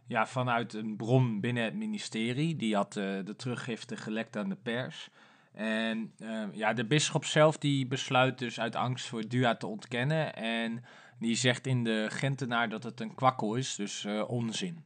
ja, 0.07 0.27
vanuit 0.27 0.75
een 0.75 0.97
bron 0.97 1.41
binnen 1.41 1.65
het 1.65 1.75
ministerie. 1.75 2.57
Die 2.57 2.77
had 2.77 2.93
de 2.93 3.35
teruggifte 3.37 3.97
gelekt 3.97 4.37
aan 4.37 4.49
de 4.49 4.57
pers. 4.63 5.11
En 5.52 6.12
ja, 6.52 6.73
de 6.73 6.85
bisschop 6.85 7.25
zelf 7.25 7.59
die 7.59 7.87
besluit 7.87 8.38
dus 8.38 8.61
uit 8.61 8.76
angst 8.76 9.06
voor 9.06 9.28
Dua 9.28 9.56
te 9.56 9.66
ontkennen. 9.66 10.35
En 10.35 10.85
die 11.18 11.35
zegt 11.35 11.66
in 11.66 11.85
de 11.85 12.06
Gentenaar 12.11 12.68
dat 12.68 12.82
het 12.82 13.00
een 13.00 13.14
kwakkel 13.14 13.54
is, 13.54 13.75
dus 13.75 14.06
onzin. 14.26 14.85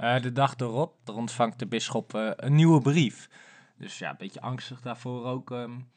Uh, 0.00 0.20
de 0.20 0.32
dag 0.32 0.54
erop 0.56 1.08
er 1.08 1.14
ontvangt 1.14 1.58
de 1.58 1.66
bisschop 1.66 2.14
uh, 2.14 2.30
een 2.36 2.54
nieuwe 2.54 2.80
brief. 2.80 3.28
Dus 3.78 3.98
ja, 3.98 4.10
een 4.10 4.16
beetje 4.18 4.40
angstig 4.40 4.80
daarvoor 4.80 5.24
ook. 5.24 5.50
Um, 5.50 5.88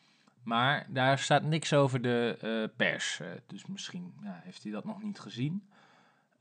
maar 0.43 0.87
daar 0.89 1.19
staat 1.19 1.43
niks 1.43 1.73
over 1.73 2.01
de 2.01 2.71
pers. 2.75 3.21
dus 3.47 3.65
misschien 3.65 4.13
ja, 4.23 4.39
heeft 4.43 4.63
hij 4.63 4.71
dat 4.71 4.85
nog 4.85 5.03
niet 5.03 5.19
gezien. 5.19 5.69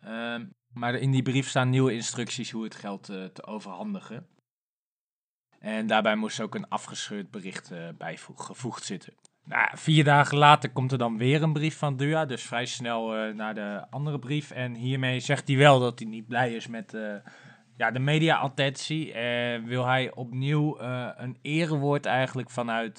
Ehm, 0.01 0.47
maar 0.73 0.95
in 0.95 1.11
die 1.11 1.23
brief 1.23 1.49
staan 1.49 1.71
nieuwe 1.71 1.93
instructies 1.93 2.51
hoe 2.51 2.65
het 2.65 2.75
geld 2.75 3.05
te 3.05 3.47
overhandigen. 3.47 4.27
En 5.61 5.87
daarbij 5.87 6.17
moest 6.17 6.41
ook 6.41 6.55
een 6.55 6.69
afgescheurd 6.69 7.31
bericht 7.31 7.73
bijgevoegd 7.99 8.85
zitten. 8.85 9.15
Nou, 9.45 9.69
vier 9.73 10.05
dagen 10.05 10.39
later 10.39 10.71
komt 10.71 10.93
er 10.93 10.99
dan 10.99 11.19
weer 11.19 11.43
een 11.43 11.53
brief 11.53 11.79
van 11.79 11.97
Dua, 11.97 12.25
dus 12.25 12.43
vrij 12.43 12.67
snel 12.67 13.33
naar 13.35 13.55
de 13.55 13.87
andere 13.91 14.19
brief. 14.19 14.51
En 14.51 14.75
hiermee 14.75 15.21
zegt 15.21 15.49
hij 15.49 15.57
wel 15.57 15.81
dat 15.81 15.99
hij 15.99 16.09
niet 16.09 16.29
blij 16.29 16.55
is 16.55 16.67
met 16.67 16.97
ja, 17.77 17.91
de 17.91 17.99
media-attentie. 17.99 19.07
Uh, 19.15 19.65
wil 19.65 19.87
hij 19.87 20.15
opnieuw 20.15 20.81
een 21.17 21.39
erewoord 21.43 22.07
eigenlijk 22.07 22.51
vanuit 22.51 22.99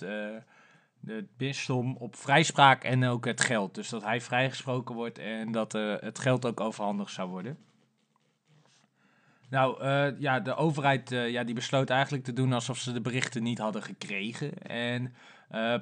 de 1.00 1.28
bisdom 1.38 1.96
op 1.96 2.16
vrijspraak 2.16 2.84
en 2.84 3.06
ook 3.06 3.26
het 3.26 3.42
geld. 3.42 3.76
Dus 3.76 3.90
dat 3.90 4.04
hij 4.04 4.22
vrijgesproken 4.22 4.96
wordt 4.96 5.18
en 5.18 5.52
dat 5.52 5.72
het 6.00 6.20
geld 6.20 6.46
ook 6.46 6.60
overhandigd 6.60 7.14
zou 7.14 7.30
worden. 7.30 7.58
Nou, 9.52 9.86
ja, 10.20 10.40
de 10.40 10.56
overheid 10.56 11.10
ja, 11.10 11.44
die 11.44 11.56
besloot 11.56 11.90
eigenlijk 11.90 12.24
te 12.24 12.34
doen 12.34 12.54
alsof 12.54 12.78
ze 12.78 12.94
de 12.94 13.02
berichten 13.02 13.44
niet 13.44 13.58
hadden 13.58 13.84
gekregen. 13.84 14.58
En 14.62 15.14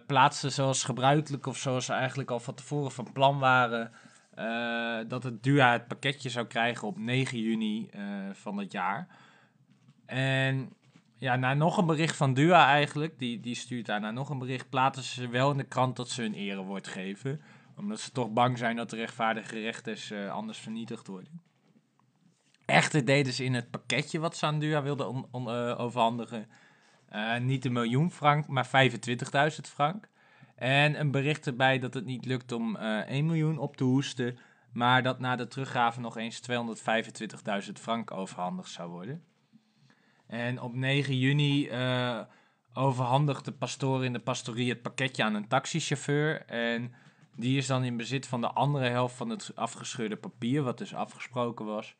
plaatste 0.07 0.49
zoals 0.49 0.83
gebruikelijk 0.83 1.45
of 1.45 1.57
zoals 1.57 1.85
ze 1.85 1.93
eigenlijk 1.93 2.31
al 2.31 2.39
van 2.39 2.53
tevoren 2.53 2.91
van 2.91 3.11
plan 3.11 3.39
waren 3.39 3.91
uh, 4.39 4.99
dat 5.07 5.23
het 5.23 5.43
DUA 5.43 5.71
het 5.71 5.87
pakketje 5.87 6.29
zou 6.29 6.45
krijgen 6.45 6.87
op 6.87 6.97
9 6.97 7.39
juni 7.39 7.89
uh, 7.95 8.01
van 8.31 8.57
het 8.57 8.71
jaar. 8.71 9.07
En 10.05 10.73
ja, 11.17 11.35
na 11.35 11.53
nog 11.53 11.77
een 11.77 11.85
bericht 11.85 12.15
van 12.15 12.33
DUA 12.33 12.65
eigenlijk, 12.65 13.19
die, 13.19 13.39
die 13.39 13.55
stuurt 13.55 13.85
daarna 13.85 14.11
nog 14.11 14.29
een 14.29 14.39
bericht, 14.39 14.69
plaatsen 14.69 15.03
ze 15.03 15.27
wel 15.27 15.51
in 15.51 15.57
de 15.57 15.63
krant 15.63 15.95
dat 15.95 16.09
ze 16.09 16.21
hun 16.21 16.33
erewoord 16.33 16.87
geven. 16.87 17.41
Omdat 17.75 17.99
ze 17.99 18.11
toch 18.11 18.29
bang 18.29 18.57
zijn 18.57 18.75
dat 18.75 18.89
de 18.89 18.95
rechtvaardige 18.95 19.59
rechters 19.59 20.11
uh, 20.11 20.31
anders 20.31 20.57
vernietigd 20.57 21.07
worden. 21.07 21.41
Echter 22.69 23.05
deden 23.05 23.33
ze 23.33 23.43
in 23.43 23.53
het 23.53 23.69
pakketje 23.69 24.19
wat 24.19 24.37
ze 24.37 24.45
aan 24.45 24.59
DUA 24.59 24.81
wilden 24.81 25.07
on, 25.07 25.27
on, 25.31 25.47
overhandigen 25.77 26.47
niet 27.39 27.65
een 27.65 27.73
miljoen 27.73 28.11
frank, 28.11 28.47
maar 28.47 28.67
25.000 28.67 28.71
frank. 29.61 30.09
En 30.55 30.99
een 30.99 31.11
bericht 31.11 31.47
erbij 31.47 31.79
dat 31.79 31.93
het 31.93 32.05
niet 32.05 32.25
lukt 32.25 32.51
om 32.51 32.75
uh, 32.75 32.99
eh, 32.99 33.07
1 33.07 33.25
miljoen 33.25 33.57
op 33.57 33.77
te 33.77 33.83
hoesten, 33.83 34.37
maar 34.73 35.03
dat 35.03 35.19
na 35.19 35.35
de 35.35 35.47
teruggave 35.47 35.99
nog 35.99 36.17
eens 36.17 36.41
225.000 36.51 37.71
frank 37.73 38.11
overhandigd 38.11 38.69
zou 38.69 38.89
worden. 38.89 39.23
En 40.27 40.61
op 40.61 40.75
9 40.75 41.17
juni 41.17 41.69
overhandigt 42.73 43.45
de 43.45 43.51
pastoor 43.51 44.05
in 44.05 44.13
de 44.13 44.19
pastorie 44.19 44.69
het 44.69 44.81
pakketje 44.81 45.23
aan 45.23 45.35
een 45.35 45.47
taxichauffeur. 45.47 46.45
En 46.45 46.93
die 47.35 47.57
is 47.57 47.67
dan 47.67 47.83
in 47.83 47.97
bezit 47.97 48.27
van 48.27 48.41
de 48.41 48.51
andere 48.51 48.89
helft 48.89 49.15
van 49.15 49.29
het 49.29 49.51
afgescheurde 49.55 50.15
papier, 50.15 50.63
wat 50.63 50.77
dus 50.77 50.93
afgesproken 50.93 51.65
was. 51.65 51.95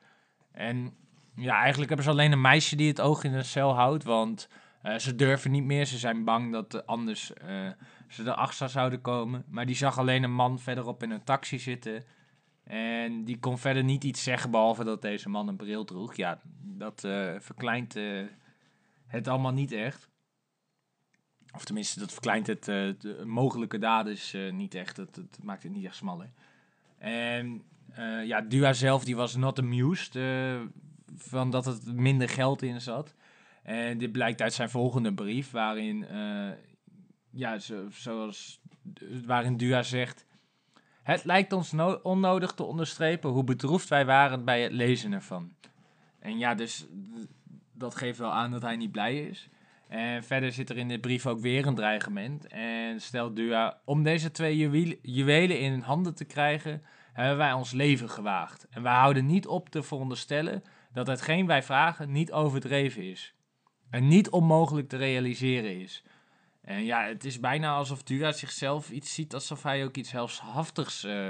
En 0.52 0.94
ja, 1.36 1.60
eigenlijk 1.60 1.88
hebben 1.88 2.06
ze 2.06 2.12
alleen 2.12 2.32
een 2.32 2.42
meisje 2.42 2.76
die 2.76 2.88
het 2.88 3.02
oog 3.02 3.24
in 3.24 3.32
de 3.32 3.44
cel 3.44 3.74
houdt, 3.74 4.04
want 4.04 4.50
uh, 4.84 4.98
ze 4.98 5.16
durven 5.16 5.52
niet 5.52 5.64
meer. 5.64 5.86
Ze 5.86 5.98
zijn 5.98 6.24
bang 6.24 6.52
dat 6.52 6.86
anders 6.88 7.32
uh, 7.44 7.70
ze 8.08 8.24
erachter 8.24 8.70
zouden 8.70 9.02
komen. 9.02 9.46
Maar 9.50 9.66
die 9.66 9.76
zag 9.76 9.98
alleen 9.98 10.24
een 10.24 10.34
man 10.34 10.60
verderop 10.60 11.04
in 11.04 11.12
een 11.12 11.24
taxi 11.24 11.60
zitten. 11.60 12.04
En 12.64 13.24
die 13.24 13.40
kon 13.40 13.58
verder 13.58 13.84
niet 13.84 14.04
iets 14.04 14.24
zeggen, 14.24 14.52
behalve 14.52 14.84
dat 14.84 15.02
deze 15.02 15.30
man 15.30 15.48
een 15.48 15.56
bril 15.56 15.84
droeg. 15.84 16.16
Ja, 16.16 16.40
dat 16.62 17.04
uh, 17.04 17.36
verkleint 17.40 17.96
het 19.08 19.28
allemaal 19.28 19.52
niet 19.52 19.72
echt. 19.72 20.10
Of 21.56 21.66
tenminste, 21.66 22.00
dat 22.00 22.12
verkleint 22.12 22.48
het 22.48 22.64
de 22.66 23.24
mogelijke 23.26 23.78
daden 23.78 24.12
is, 24.12 24.36
niet 24.52 24.76
echt. 24.76 24.96
Dat, 24.96 25.16
dat, 25.16 25.40
maakt 25.44 25.64
het 25.64 25.72
niet 25.72 25.86
echt 25.86 25.96
smaller. 25.96 26.32
En 26.98 27.64
ja, 28.24 28.42
Dua 28.42 28.74
zelf 28.74 29.04
die 29.04 29.16
was 29.16 29.36
not 29.36 29.60
amused 29.60 30.18
van 31.18 31.50
dat 31.50 31.66
het 31.66 31.94
minder 31.94 32.30
geld 32.30 32.62
in 32.62 32.82
zat. 32.82 33.16
En 33.64 33.98
dit 33.98 34.12
blijkt 34.12 34.42
uit 34.42 34.54
zijn 34.54 34.70
volgende 34.70 35.14
brief, 35.14 35.52
waarin, 35.52 36.06
uh, 36.12 36.50
ja, 37.32 37.60
zo, 37.60 37.90
zoals, 37.90 38.62
waarin 39.26 39.58
Dua 39.58 39.84
zegt... 39.84 40.28
Het 41.04 41.24
lijkt 41.24 41.54
ons 41.54 41.74
onnodig 42.04 42.52
te 42.52 42.64
onderstrepen 42.64 43.30
hoe 43.30 43.44
bedroefd 43.44 43.90
wij 43.90 44.06
waren 44.06 44.46
bij 44.46 44.62
het 44.62 44.72
lezen 44.72 45.14
ervan. 45.14 45.54
En 46.20 46.38
ja, 46.38 46.56
dus 46.56 46.88
dat 47.74 47.96
geeft 47.96 48.20
wel 48.20 48.32
aan 48.32 48.52
dat 48.52 48.62
hij 48.62 48.76
niet 48.76 48.92
blij 48.92 49.28
is. 49.28 49.50
En 49.88 50.24
verder 50.24 50.52
zit 50.52 50.70
er 50.70 50.78
in 50.78 50.88
dit 50.88 51.02
brief 51.02 51.26
ook 51.26 51.40
weer 51.40 51.68
een 51.68 51.76
dreigement. 51.76 52.48
En 52.48 53.02
stelt 53.02 53.36
Dua, 53.36 53.82
om 53.86 54.04
deze 54.04 54.32
twee 54.32 54.58
juwelen 55.02 55.60
in 55.60 55.80
handen 55.80 56.16
te 56.16 56.26
krijgen, 56.26 56.82
hebben 57.20 57.46
wij 57.46 57.54
ons 57.54 57.72
leven 57.72 58.10
gewaagd. 58.10 58.68
En 58.70 58.82
wij 58.82 58.94
houden 58.94 59.26
niet 59.26 59.48
op 59.48 59.70
te 59.70 59.84
veronderstellen 59.84 60.64
dat 60.94 61.08
hetgeen 61.08 61.46
wij 61.46 61.64
vragen 61.64 62.12
niet 62.12 62.32
overdreven 62.32 63.04
is 63.04 63.34
en 63.90 64.08
niet 64.08 64.30
onmogelijk 64.30 64.90
te 64.90 64.98
realiseren 64.98 65.80
is. 65.80 66.04
En 66.62 66.84
ja, 66.84 67.04
het 67.04 67.26
is 67.26 67.40
bijna 67.40 67.76
alsof 67.76 68.04
Dura 68.04 68.32
zichzelf 68.32 68.92
iets 68.92 69.14
ziet 69.14 69.34
alsof 69.34 69.64
hij 69.64 69.84
ook 69.84 69.98
iets 69.98 70.12
helshaftigs 70.12 71.04
uh, 71.04 71.30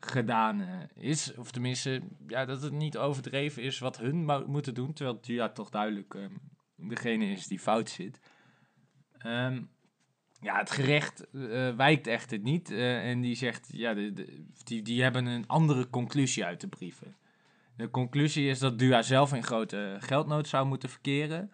gedaan 0.00 0.60
uh, 0.60 0.68
is. 0.94 1.34
Of 1.34 1.50
tenminste, 1.50 2.02
ja, 2.26 2.44
dat 2.44 2.62
het 2.62 2.72
niet 2.72 2.98
overdreven 2.98 3.62
is 3.62 3.78
wat 3.78 3.98
hun 3.98 4.44
moeten 4.46 4.74
doen. 4.74 4.92
Terwijl 4.92 5.20
Dura 5.20 5.48
toch 5.48 5.70
duidelijk 5.70 6.14
um, 6.14 6.40
degene 6.76 7.30
is 7.30 7.46
die 7.46 7.58
fout 7.58 7.90
zit. 7.90 8.20
Um, 9.26 9.70
ja, 10.40 10.58
het 10.58 10.70
gerecht 10.70 11.26
uh, 11.32 11.76
wijkt 11.76 12.06
echter 12.06 12.38
niet. 12.38 12.70
en 12.70 13.20
die 13.20 13.34
zegt, 13.34 13.68
ja, 13.72 13.94
die, 14.64 14.82
die 14.82 15.02
hebben 15.02 15.26
een 15.26 15.46
andere 15.46 15.90
conclusie 15.90 16.44
uit 16.44 16.60
de 16.60 16.68
brieven. 16.68 17.16
De 17.76 17.90
conclusie 17.90 18.48
is 18.48 18.58
dat 18.58 18.78
Dua 18.78 19.02
zelf 19.02 19.32
in 19.32 19.42
grote 19.42 19.96
geldnood 20.00 20.48
zou 20.48 20.66
moeten 20.66 20.88
verkeren. 20.88 21.52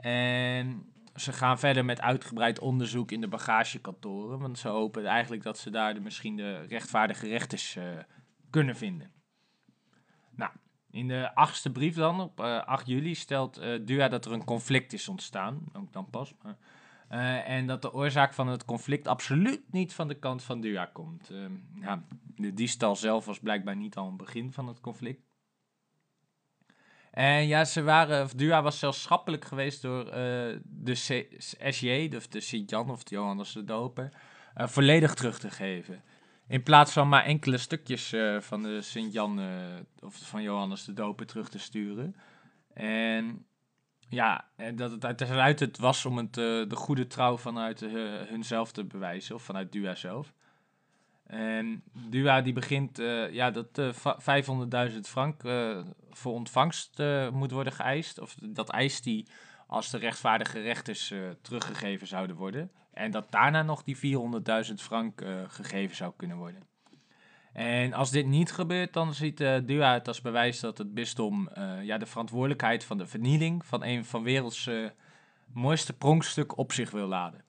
En 0.00 0.92
ze 1.14 1.32
gaan 1.32 1.58
verder 1.58 1.84
met 1.84 2.00
uitgebreid 2.00 2.58
onderzoek 2.58 3.10
in 3.10 3.20
de 3.20 3.28
bagagekantoren. 3.28 4.38
Want 4.38 4.58
ze 4.58 4.68
hopen 4.68 5.06
eigenlijk 5.06 5.42
dat 5.42 5.58
ze 5.58 5.70
daar 5.70 5.94
de, 5.94 6.00
misschien 6.00 6.36
de 6.36 6.60
rechtvaardige 6.60 7.28
rechters 7.28 7.78
kunnen 8.50 8.76
vinden. 8.76 9.10
Nou, 10.30 10.50
in 10.90 11.08
de 11.08 11.34
achtste 11.34 11.72
brief 11.72 11.94
dan, 11.94 12.20
op 12.20 12.40
uh, 12.40 12.56
eh, 12.56 12.66
8 12.66 12.86
juli, 12.86 13.14
stelt 13.14 13.60
Dua 13.84 14.08
dat 14.08 14.24
er 14.24 14.32
een 14.32 14.44
conflict 14.44 14.92
is 14.92 15.08
ontstaan. 15.08 15.64
Ook 15.72 15.92
dan 15.92 16.10
pas. 16.10 16.34
En 17.08 17.66
dat 17.66 17.82
de 17.82 17.92
oorzaak 17.92 18.34
van 18.34 18.48
het 18.48 18.64
conflict 18.64 19.08
absoluut 19.08 19.72
niet 19.72 19.94
van 19.94 20.08
de 20.08 20.18
kant 20.18 20.42
van 20.42 20.60
Dua 20.60 20.84
komt. 20.84 21.30
ja, 21.80 22.04
de 22.34 22.54
diefstal 22.54 22.96
zelf 22.96 23.24
was 23.24 23.38
blijkbaar 23.38 23.76
niet 23.76 23.96
al 23.96 24.08
een 24.08 24.16
begin 24.16 24.52
van 24.52 24.66
het 24.66 24.80
conflict. 24.80 25.26
En 27.16 27.46
ja, 27.46 27.64
ze 27.64 27.82
waren, 27.82 28.28
Dua 28.36 28.62
was 28.62 28.78
zelfs 28.78 29.02
schappelijk 29.02 29.44
geweest 29.44 29.82
door 29.82 30.06
uh, 30.06 30.12
de 30.64 30.94
SJ, 31.68 32.10
of 32.16 32.26
de 32.26 32.40
Sint-Jan 32.40 32.90
of 32.90 33.02
de 33.02 33.14
Johannes 33.14 33.52
de 33.52 33.64
Doper, 33.64 34.12
uh, 34.56 34.66
volledig 34.66 35.14
terug 35.14 35.38
te 35.38 35.50
geven. 35.50 36.02
In 36.48 36.62
plaats 36.62 36.92
van 36.92 37.08
maar 37.08 37.24
enkele 37.24 37.58
stukjes 37.58 38.12
uh, 38.12 38.40
van 38.40 38.62
de 38.62 38.82
Sint-Jan 38.82 39.40
of 40.00 40.16
van 40.16 40.42
Johannes 40.42 40.84
de 40.84 40.92
Doper 40.92 41.26
terug 41.26 41.48
te 41.48 41.58
sturen. 41.58 42.16
En 42.74 43.46
ja, 44.08 44.44
en 44.56 44.76
dat 44.76 44.90
het 44.90 45.04
uiteindelijk 45.04 45.58
het 45.58 45.78
was 45.78 46.04
om 46.04 46.16
het, 46.16 46.34
de 46.34 46.66
goede 46.74 47.06
trouw 47.06 47.36
vanuit 47.36 47.80
hunzelf 48.28 48.72
te 48.72 48.84
bewijzen, 48.84 49.34
of 49.34 49.42
vanuit 49.42 49.72
Dua 49.72 49.94
zelf. 49.94 50.32
En 51.26 51.82
Dua 51.92 52.40
die 52.40 52.52
begint 52.52 52.96
ja, 53.30 53.50
dat 53.50 53.78
uh, 53.78 54.90
500.000 54.90 55.00
frank 55.00 55.40
voor 56.10 56.32
ontvangst 56.32 57.02
moet 57.32 57.50
worden 57.50 57.72
geëist. 57.72 58.20
Of 58.20 58.34
dat 58.34 58.70
eist 58.70 59.04
hij 59.04 59.26
als 59.66 59.90
de 59.90 59.98
rechtvaardige 59.98 60.60
rechters 60.60 61.12
teruggegeven 61.42 62.06
zouden 62.06 62.36
worden. 62.36 62.70
En 62.92 63.10
dat 63.10 63.30
daarna 63.30 63.62
nog 63.62 63.82
die 63.82 64.18
400.000 64.68 64.74
frank 64.74 65.22
gegeven 65.46 65.96
zou 65.96 66.12
kunnen 66.16 66.36
worden. 66.36 66.62
En 67.56 67.92
als 67.92 68.10
dit 68.10 68.26
niet 68.26 68.52
gebeurt, 68.52 68.92
dan 68.92 69.14
ziet 69.14 69.40
uh, 69.40 69.56
Dua 69.64 69.92
het 69.92 70.08
als 70.08 70.20
bewijs 70.20 70.60
dat 70.60 70.78
het 70.78 70.94
bisdom 70.94 71.48
ja, 71.82 71.98
de 71.98 72.06
verantwoordelijkheid 72.06 72.84
van 72.84 72.98
de 72.98 73.06
vernieling 73.06 73.66
van 73.66 73.84
een 73.84 74.04
van 74.04 74.22
werelds 74.22 74.70
mooiste 75.52 75.92
pronkstuk 75.92 76.58
op 76.58 76.72
zich 76.72 76.90
wil 76.90 77.06
laden. 77.06 77.44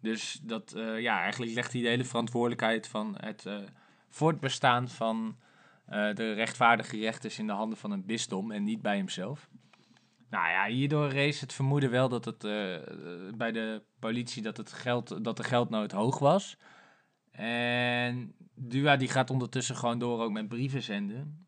Dus 0.00 0.40
dat, 0.42 0.72
ja, 0.98 1.20
eigenlijk 1.20 1.54
legt 1.54 1.72
hij 1.72 1.82
de 1.82 1.88
hele 1.88 2.04
verantwoordelijkheid 2.04 2.88
van 2.88 3.14
het 3.18 3.46
voortbestaan 4.08 4.88
van 4.88 5.36
de 5.86 6.32
rechtvaardige 6.32 6.98
rechters 6.98 7.38
in 7.38 7.46
de 7.46 7.52
handen 7.52 7.78
van 7.78 7.90
een 7.90 8.06
bisdom 8.06 8.50
en 8.50 8.64
niet 8.64 8.82
bij 8.82 8.96
hemzelf. 8.96 9.48
Nou 10.30 10.48
ja, 10.48 10.66
hierdoor 10.66 11.08
rees 11.08 11.40
het 11.40 11.52
vermoeden 11.52 11.90
wel 11.90 12.08
dat 12.08 12.24
het 12.24 12.40
bij 13.36 13.52
de 13.52 13.82
politie 13.98 14.42
dat, 14.42 14.56
het 14.56 14.72
geld, 14.72 15.24
dat 15.24 15.36
de 15.36 15.44
geldnood 15.44 15.92
hoog 15.92 16.18
was. 16.18 16.56
En 17.30 18.34
Dua 18.58 18.96
die 18.96 19.08
gaat 19.08 19.30
ondertussen 19.30 19.76
gewoon 19.76 19.98
door 19.98 20.22
ook 20.22 20.32
met 20.32 20.48
brieven 20.48 20.82
zenden. 20.82 21.46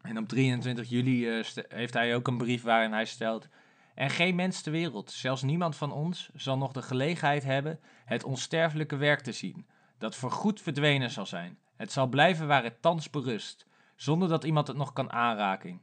En 0.00 0.18
op 0.18 0.28
23 0.28 0.88
juli 0.88 1.42
heeft 1.68 1.94
hij 1.94 2.14
ook 2.14 2.26
een 2.26 2.38
brief 2.38 2.62
waarin 2.62 2.92
hij 2.92 3.04
stelt... 3.04 3.48
En 3.94 4.10
geen 4.10 4.34
mens 4.34 4.60
ter 4.60 4.72
wereld, 4.72 5.10
zelfs 5.10 5.42
niemand 5.42 5.76
van 5.76 5.92
ons, 5.92 6.30
zal 6.34 6.58
nog 6.58 6.72
de 6.72 6.82
gelegenheid 6.82 7.44
hebben 7.44 7.80
het 8.04 8.24
onsterfelijke 8.24 8.96
werk 8.96 9.20
te 9.20 9.32
zien, 9.32 9.66
dat 9.98 10.16
voorgoed 10.16 10.60
verdwenen 10.60 11.10
zal 11.10 11.26
zijn. 11.26 11.58
Het 11.76 11.92
zal 11.92 12.06
blijven 12.06 12.46
waar 12.46 12.64
het 12.64 12.82
thans 12.82 13.10
berust, 13.10 13.66
zonder 13.96 14.28
dat 14.28 14.44
iemand 14.44 14.66
het 14.66 14.76
nog 14.76 14.92
kan 14.92 15.12
aanraken. 15.12 15.80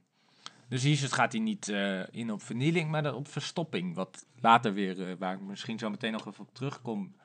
Dus 0.68 0.84
hier 0.84 0.98
gaat 0.98 1.32
hij 1.32 1.42
niet 1.42 1.68
uh, 1.68 2.02
in 2.12 2.32
op 2.32 2.42
vernieling, 2.42 2.90
maar 2.90 3.14
op 3.14 3.28
verstopping. 3.28 3.96
Wat 3.96 4.26
later 4.40 4.74
weer, 4.74 4.98
uh, 4.98 5.16
waar 5.20 5.34
ik 5.34 5.42
misschien 5.42 5.80
zo 5.80 5.90
meteen 5.90 6.12
nog 6.12 6.28
even 6.28 6.48
op 6.48 6.54
terugkom, 6.54 7.16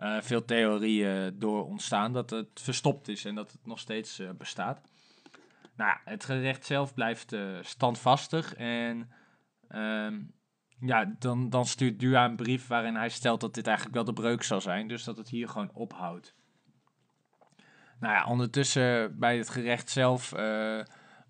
uh, 0.00 0.20
veel 0.20 0.44
theorieën 0.44 1.38
door 1.38 1.66
ontstaan 1.66 2.12
dat 2.12 2.30
het 2.30 2.60
verstopt 2.62 3.08
is 3.08 3.24
en 3.24 3.34
dat 3.34 3.52
het 3.52 3.66
nog 3.66 3.78
steeds 3.78 4.22
bestaat. 4.38 4.80
Nou 5.76 5.96
het 6.04 6.24
gerecht 6.24 6.66
zelf 6.66 6.94
blijft 6.94 7.36
standvastig 7.60 8.54
en 8.54 9.10
Um, 9.74 10.32
ja, 10.80 11.14
dan, 11.18 11.50
dan 11.50 11.66
stuurt 11.66 12.00
Dua 12.00 12.24
een 12.24 12.36
brief 12.36 12.66
waarin 12.66 12.94
hij 12.94 13.08
stelt 13.08 13.40
dat 13.40 13.54
dit 13.54 13.66
eigenlijk 13.66 13.96
wel 13.96 14.04
de 14.04 14.12
breuk 14.12 14.42
zal 14.42 14.60
zijn. 14.60 14.88
Dus 14.88 15.04
dat 15.04 15.16
het 15.16 15.28
hier 15.28 15.48
gewoon 15.48 15.70
ophoudt. 15.74 16.34
Nou 18.00 18.14
ja, 18.14 18.24
ondertussen 18.24 19.18
bij 19.18 19.36
het 19.36 19.48
gerecht 19.48 19.90
zelf 19.90 20.30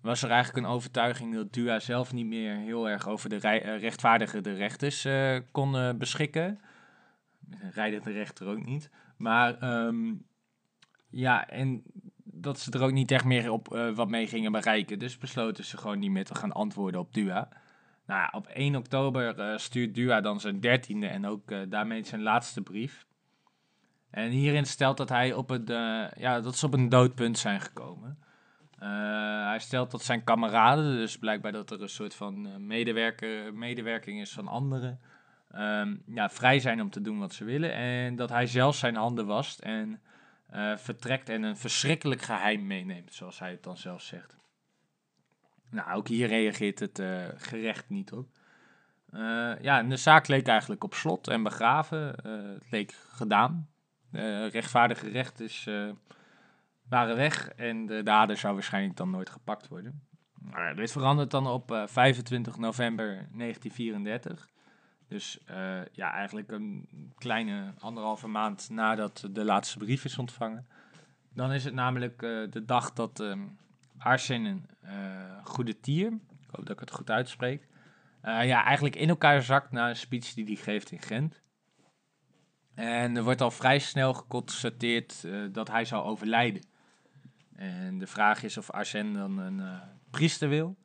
was 0.01 0.23
er 0.23 0.29
eigenlijk 0.29 0.65
een 0.65 0.71
overtuiging 0.71 1.35
dat 1.35 1.53
Dua 1.53 1.79
zelf 1.79 2.13
niet 2.13 2.25
meer 2.25 2.55
heel 2.55 2.89
erg 2.89 3.07
over 3.07 3.29
de 3.29 3.37
rechtvaardige 3.77 4.41
de 4.41 4.53
rechters 4.53 5.07
kon 5.51 5.97
beschikken. 5.97 6.59
Rijden 7.73 8.03
de 8.03 8.11
rechter 8.11 8.47
ook 8.47 8.65
niet. 8.65 8.89
Maar 9.17 9.83
um, 9.85 10.25
ja, 11.09 11.47
en 11.47 11.83
dat 12.23 12.59
ze 12.59 12.71
er 12.71 12.81
ook 12.81 12.91
niet 12.91 13.11
echt 13.11 13.25
meer 13.25 13.51
op 13.51 13.67
wat 13.95 14.09
mee 14.09 14.27
gingen 14.27 14.51
bereiken. 14.51 14.99
Dus 14.99 15.17
besloten 15.17 15.65
ze 15.65 15.77
gewoon 15.77 15.99
niet 15.99 16.11
meer 16.11 16.25
te 16.25 16.35
gaan 16.35 16.51
antwoorden 16.51 16.99
op 16.99 17.13
Dua. 17.13 17.49
Nou, 18.05 18.29
op 18.31 18.47
1 18.47 18.75
oktober 18.75 19.39
uh, 19.39 19.57
stuurt 19.57 19.95
Dua 19.95 20.21
dan 20.21 20.39
zijn 20.39 20.59
dertiende 20.59 21.07
en 21.07 21.25
ook 21.25 21.51
uh, 21.51 21.59
daarmee 21.69 22.03
zijn 22.03 22.21
laatste 22.21 22.61
brief. 22.61 23.05
En 24.09 24.29
hierin 24.29 24.65
stelt 24.65 24.97
dat 24.97 25.09
hij 25.09 25.33
op 25.33 25.49
het, 25.49 25.67
ja, 26.17 26.39
dat 26.39 26.55
ze 26.55 26.65
op 26.65 26.73
een 26.73 26.89
doodpunt 26.89 27.37
zijn 27.37 27.61
gekomen. 27.61 28.17
hij 29.45 29.59
stelt 29.59 29.91
dat 29.91 30.03
zijn 30.03 30.23
kameraden, 30.23 30.95
dus 30.95 31.17
blijkbaar 31.17 31.51
dat 31.51 31.71
er 31.71 31.81
een 31.81 31.89
soort 31.89 32.15
van 32.15 32.65
medewerker, 32.67 33.53
medewerking 33.53 34.21
is 34.21 34.31
van 34.31 34.47
anderen, 34.47 34.99
um, 35.55 36.03
ja, 36.05 36.29
vrij 36.29 36.59
zijn 36.59 36.81
om 36.81 36.89
te 36.89 37.01
doen 37.01 37.19
wat 37.19 37.33
ze 37.33 37.43
willen. 37.43 37.73
En 37.73 38.15
dat 38.15 38.29
hij 38.29 38.47
zelf 38.47 38.75
zijn 38.75 38.95
handen 38.95 39.25
wast 39.25 39.59
en 39.59 40.01
vertrekt 40.75 41.29
en 41.29 41.43
een 41.43 41.57
verschrikkelijk 41.57 42.21
geheim 42.21 42.67
meeneemt, 42.67 43.13
zoals 43.13 43.39
hij 43.39 43.51
het 43.51 43.63
dan 43.63 43.77
zelf 43.77 44.01
zegt. 44.01 44.37
Nou, 45.69 45.93
ook 45.93 46.07
hier 46.07 46.27
reageert 46.27 46.79
het 46.79 46.99
uh, 46.99 47.25
gerecht 47.35 47.89
niet 47.89 48.11
op. 48.11 48.27
Uh, 49.13 49.53
ja, 49.61 49.83
de 49.83 49.97
zaak 49.97 50.27
leek 50.27 50.47
eigenlijk 50.47 50.83
op 50.83 50.93
slot 50.93 51.27
en 51.27 51.43
begraven. 51.43 52.07
Het 52.23 52.71
leek 52.71 52.91
gedaan. 52.91 53.69
Rechtvaardige 54.51 55.09
rechters 55.09 55.69
waren 56.89 57.15
weg 57.15 57.49
en 57.49 57.85
de 57.85 58.03
dader 58.03 58.37
zou 58.37 58.53
waarschijnlijk 58.53 58.97
dan 58.97 59.09
nooit 59.09 59.29
gepakt 59.29 59.67
worden. 59.67 60.01
Maar 60.33 60.75
dit 60.75 60.91
verandert 60.91 61.31
dan 61.31 61.47
op 61.47 61.83
25 61.85 62.57
november 62.57 63.05
1934. 63.07 64.47
Dus 65.11 65.39
ja, 65.91 66.11
eigenlijk 66.11 66.51
een 66.51 66.87
kleine 67.17 67.73
anderhalve 67.79 68.27
maand 68.27 68.69
nadat 68.69 69.27
de 69.31 69.43
laatste 69.43 69.77
brief 69.77 70.05
is 70.05 70.17
ontvangen. 70.17 70.67
Dan 71.33 71.51
is 71.51 71.63
het 71.63 71.73
namelijk 71.73 72.19
de 72.19 72.63
dag 72.65 72.93
dat 72.93 73.19
ehm, 73.19 73.39
Arsene 73.97 74.61
uh, 74.83 74.91
Goede 75.43 75.79
Tier, 75.79 76.07
ik 76.07 76.49
hoop 76.51 76.65
dat 76.65 76.69
ik 76.69 76.79
het 76.79 76.91
goed 76.91 77.09
uitspreek, 77.09 77.67
ja, 78.23 78.63
eigenlijk 78.63 78.95
in 78.95 79.09
elkaar 79.09 79.41
zakt 79.41 79.71
na 79.71 79.89
een 79.89 79.95
speech 79.95 80.33
die 80.33 80.45
hij 80.45 80.55
geeft 80.55 80.91
in 80.91 81.01
Gent. 81.01 81.41
En 82.73 83.15
er 83.15 83.23
wordt 83.23 83.41
al 83.41 83.51
vrij 83.51 83.79
snel 83.79 84.13
geconstateerd 84.13 85.27
dat 85.51 85.67
hij 85.67 85.85
zal 85.85 86.05
overlijden. 86.05 86.61
En 87.55 87.97
de 87.97 88.07
vraag 88.07 88.43
is 88.43 88.57
of 88.57 88.69
Arsène 88.69 89.13
dan 89.13 89.37
een 89.37 89.79
priester 90.09 90.49
wil. 90.49 90.77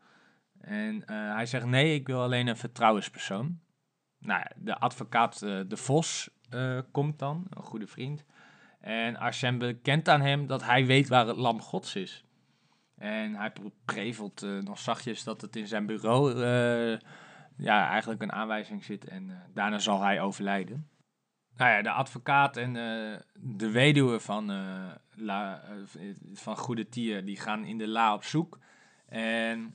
En 0.61 1.03
hij 1.07 1.47
zegt 1.47 1.67
nee, 1.67 1.95
ik 1.95 2.07
wil 2.07 2.23
alleen 2.23 2.47
een 2.47 2.57
vertrouwenspersoon. 2.57 3.65
Nou, 4.27 4.43
de 4.57 4.79
advocaat 4.79 5.39
De 5.39 5.77
Vos 5.77 6.31
komt 6.91 7.19
dan, 7.19 7.47
een 7.51 7.63
goede 7.63 7.87
vriend. 7.87 8.25
En 8.81 9.17
Arsène 9.17 9.57
bekent 9.57 10.09
aan 10.09 10.21
hem 10.21 10.47
dat 10.47 10.65
hij 10.65 10.87
weet 10.87 11.09
waar 11.09 11.27
het 11.27 11.37
lam 11.37 11.61
gods 11.61 11.95
is. 11.95 12.25
En 12.97 13.35
hij 13.35 13.53
prevelt 13.85 14.43
uh, 14.43 14.63
nog 14.63 14.79
zachtjes 14.79 15.25
dat 15.25 15.41
het 15.41 15.57
in 15.57 15.67
zijn 15.67 15.87
bureau 15.87 16.41
ja, 17.57 17.89
eigenlijk 17.89 18.23
een 18.23 18.33
aanwijzing 18.33 18.85
zit 18.85 19.05
en 19.05 19.43
daarna 19.55 19.79
zal 19.79 20.03
hij 20.03 20.21
overlijden. 20.21 20.89
Nou 21.57 21.71
ja, 21.71 21.83
de 21.83 21.91
advocaat 21.91 22.57
en 22.57 22.73
de 23.35 23.71
weduwe 23.71 24.21
van, 24.21 24.47
la, 25.15 25.63
van 26.33 26.57
Goede 26.57 26.89
Tier 26.89 27.25
die 27.25 27.41
gaan 27.41 27.65
in 27.65 27.79
de 27.79 27.89
la 27.89 28.15
op 28.15 28.25
zoek. 28.25 28.59
En 29.07 29.75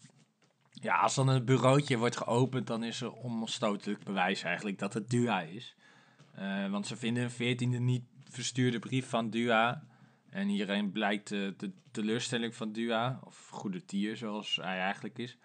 ja, 0.72 0.96
als 0.96 1.16
dan 1.16 1.28
een 1.28 1.46
bureautje 1.46 1.98
wordt 1.98 2.18
geopend, 2.18 2.68
dan 2.68 2.84
is 2.84 3.02
er 3.02 3.12
onstotelijk 3.12 4.04
bewijs 4.04 4.44
eigenlijk 4.44 4.80
dat 4.80 4.94
het 4.94 5.10
Dua 5.10 5.42
is. 5.42 5.76
want 6.70 6.88
ze 6.88 6.96
vinden 6.96 7.24
een 7.24 7.32
veertiende 7.32 7.80
niet 7.80 8.04
verstuurde 8.30 8.80
brief 8.80 9.10
van 9.10 9.30
Dua. 9.30 9.84
En 10.30 10.48
hierin 10.48 10.92
blijkt 10.92 11.28
de, 11.28 11.54
de 11.58 11.72
teleurstelling 11.92 12.56
van 12.56 12.72
Dua, 12.72 13.20
of 13.24 13.48
goede 13.50 13.86
tier 13.86 14.18
zoals 14.18 14.56
hij 14.56 14.80
eigenlijk 14.80 15.18
is. 15.18 15.38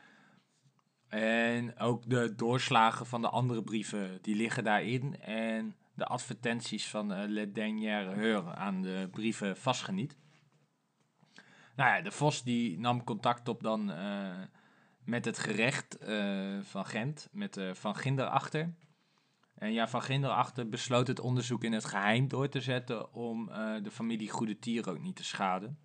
En 1.08 1.78
ook 1.78 2.10
de 2.10 2.34
doorslagen 2.34 3.06
van 3.06 3.20
de 3.20 3.28
andere 3.28 3.62
brieven, 3.62 4.18
die 4.22 4.36
liggen 4.36 4.64
daarin. 4.64 5.20
En 5.20 5.76
de 5.94 6.06
advertenties 6.06 6.88
van 6.88 7.12
uh, 7.12 7.22
Le 7.26 7.52
Dernière 7.52 8.14
Heure 8.14 8.54
aan 8.54 8.82
de 8.82 9.08
brieven 9.10 9.56
vastgeniet. 9.56 10.16
Nou 11.76 11.96
ja, 11.96 12.02
de 12.02 12.10
Vos 12.10 12.42
die 12.42 12.78
nam 12.78 13.04
contact 13.04 13.48
op 13.48 13.62
dan 13.62 13.90
uh, 13.90 14.40
met 15.06 15.24
het 15.24 15.38
gerecht 15.38 16.02
uh, 16.02 16.58
van 16.62 16.86
Gent, 16.86 17.28
met 17.32 17.60
Van 17.72 17.96
Ginder 17.96 18.26
achter. 18.26 18.74
En 19.54 19.72
ja, 19.72 19.88
Van 19.88 20.02
Ginderachter 20.02 20.68
besloot 20.68 21.06
het 21.06 21.20
onderzoek 21.20 21.64
in 21.64 21.72
het 21.72 21.84
geheim 21.84 22.28
door 22.28 22.48
te 22.48 22.60
zetten 22.60 23.12
om 23.12 23.48
uh, 23.48 23.74
de 23.82 23.90
familie 23.90 24.30
Goede 24.30 24.58
Tier 24.58 24.90
ook 24.90 25.00
niet 25.00 25.16
te 25.16 25.24
schaden. 25.24 25.78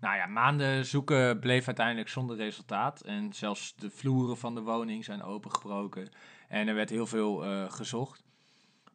Nou 0.00 0.16
ja, 0.16 0.26
maanden 0.26 0.86
zoeken 0.86 1.38
bleef 1.38 1.66
uiteindelijk 1.66 2.08
zonder 2.08 2.36
resultaat. 2.36 3.00
En 3.00 3.32
zelfs 3.32 3.76
de 3.76 3.90
vloeren 3.90 4.36
van 4.36 4.54
de 4.54 4.62
woning 4.62 5.04
zijn 5.04 5.22
opengebroken. 5.22 6.08
En 6.48 6.68
er 6.68 6.74
werd 6.74 6.90
heel 6.90 7.06
veel 7.06 7.68
gezocht. 7.70 8.24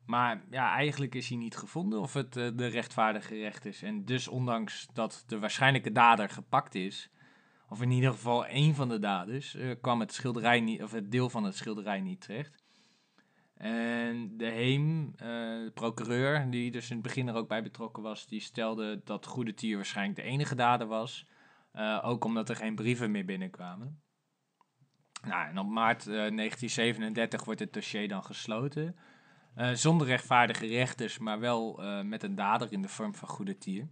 Maar 0.06 0.44
ja, 0.50 0.74
eigenlijk 0.74 1.16
is 1.16 1.30
hij 1.30 1.38
niet 1.38 1.56
gevonden 1.56 2.00
of 2.00 2.14
het 2.14 2.34
de 2.34 2.68
rechtvaardige 2.68 3.36
recht 3.36 3.66
is. 3.66 3.82
En 3.82 4.06
dus 4.06 4.28
ondanks 4.28 4.88
dat 4.94 5.24
de 5.28 5.40
waarschijnlijke 5.40 5.92
dader 5.92 6.30
gepakt 6.30 6.76
is, 6.76 7.10
of 7.74 7.82
in 7.82 7.92
ieder 7.92 8.12
geval 8.12 8.46
één 8.46 8.76
van 8.76 8.90
de 8.90 9.00
daders, 9.00 9.58
kwam 9.82 10.00
het 10.00 10.14
schilderij 10.14 10.60
niet, 10.62 10.84
of 10.84 10.92
het 10.92 11.12
deel 11.12 11.30
van 11.30 11.44
het 11.44 11.56
schilderij 11.56 12.02
niet 12.02 12.22
terecht. 12.22 12.64
En 13.64 14.38
de 14.38 14.46
Heem, 14.46 15.06
uh, 15.06 15.16
de 15.16 15.72
procureur, 15.74 16.50
die 16.50 16.72
dus 16.72 16.90
in 16.90 16.96
het 16.96 17.06
begin 17.06 17.28
er 17.28 17.36
ook 17.36 17.48
bij 17.48 17.64
betrokken 17.64 18.04
was, 18.04 18.28
die 18.28 18.40
stelde 18.40 19.02
dat 19.04 19.26
Goede 19.26 19.54
Tier 19.54 19.76
waarschijnlijk 19.76 20.16
de 20.16 20.26
enige 20.26 20.56
dader 20.56 20.88
was. 20.88 21.28
Uh, 21.74 22.00
ook 22.04 22.24
omdat 22.24 22.50
er 22.50 22.56
geen 22.56 22.76
brieven 22.76 23.12
meer 23.12 23.26
binnenkwamen. 23.26 24.02
Nou, 25.22 25.48
en 25.48 25.60
op 25.60 25.68
maart 25.68 26.08
uh, 26.08 26.14
eh, 26.14 26.36
1937 26.36 27.46
wordt 27.46 27.60
het 27.60 27.74
dossier 27.74 28.08
dan 28.08 28.24
gesloten. 28.24 28.96
zonder 29.74 30.08
rechtvaardige 30.08 30.68
rechters, 30.68 31.18
maar 31.18 31.40
wel 31.40 31.82
met 32.04 32.24
een 32.24 32.36
dader 32.36 32.72
in 32.72 32.82
de 32.82 32.88
vorm 32.88 33.16
van 33.16 33.28
goede 33.28 33.58
tier. 33.58 33.88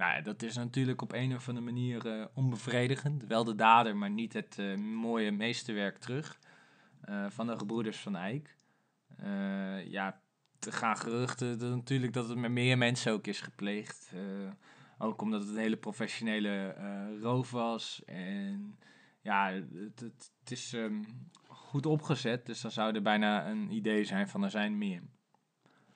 Nou, 0.00 0.22
dat 0.22 0.42
is 0.42 0.56
natuurlijk 0.56 1.02
op 1.02 1.12
een 1.12 1.34
of 1.34 1.48
andere 1.48 1.66
manier 1.66 2.28
onbevredigend. 2.34 3.26
Wel 3.26 3.44
de 3.44 3.54
dader, 3.54 3.96
maar 3.96 4.10
niet 4.10 4.32
het 4.32 4.76
mooie 4.78 5.30
meesterwerk 5.30 5.98
terug 5.98 6.38
van 7.28 7.46
de 7.46 7.58
gebroeders 7.58 7.98
van 7.98 8.16
Eyck. 8.16 8.56
ja, 9.84 10.20
er 10.60 10.72
gaan 10.72 10.96
geruchten 10.96 11.58
dat, 11.58 11.70
natuurlijk 11.70 12.12
dat 12.12 12.28
het 12.28 12.38
met 12.38 12.50
meer 12.50 12.78
mensen 12.78 13.12
ook 13.12 13.26
is 13.26 13.40
gepleegd. 13.40 14.12
Ook 14.98 15.22
omdat 15.22 15.40
het 15.40 15.50
een 15.50 15.56
hele 15.56 15.76
professionele 15.76 16.74
roof 17.22 17.50
was. 17.50 18.02
En 18.04 18.78
ja, 19.20 19.52
het, 19.52 20.00
het, 20.00 20.50
is 20.50 20.72
um, 20.72 21.04
goed 21.48 21.86
opgezet. 21.86 22.46
Dus 22.46 22.60
dan 22.60 22.70
zou 22.70 22.94
er 22.94 23.02
bijna 23.02 23.48
een 23.48 23.70
idee 23.70 24.04
zijn 24.04 24.28
van 24.28 24.44
er 24.44 24.50
zijn 24.50 24.78
meer. 24.78 25.02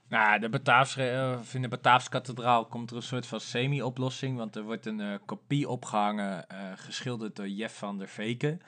Nou, 0.09 0.39
de 0.39 0.61
uh, 0.99 1.39
in 1.53 1.63
de 1.63 1.69
Bataafse 1.69 2.11
kathedraal 2.11 2.67
komt 2.67 2.91
er 2.91 2.97
een 2.97 3.03
soort 3.03 3.27
van 3.27 3.41
semi-oplossing. 3.41 4.37
Want 4.37 4.57
er 4.57 4.63
wordt 4.63 4.87
een 4.87 5.01
uh, 5.01 5.15
kopie 5.27 5.69
opgehangen, 5.69 6.47
geschilderd 6.77 7.37
door 7.37 7.49
Jeff 7.49 7.79
van 7.79 7.99
der 7.99 8.09
Veken. 8.09 8.61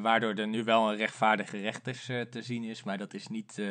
waardoor 0.00 0.34
er 0.34 0.48
nu 0.48 0.64
wel 0.64 0.90
een 0.90 0.96
rechtvaardige 0.96 1.60
rechters 1.60 2.04
te 2.04 2.42
zien 2.42 2.64
is. 2.64 2.82
Maar 2.82 2.98
dat 2.98 3.14
is 3.14 3.26
niet 3.26 3.62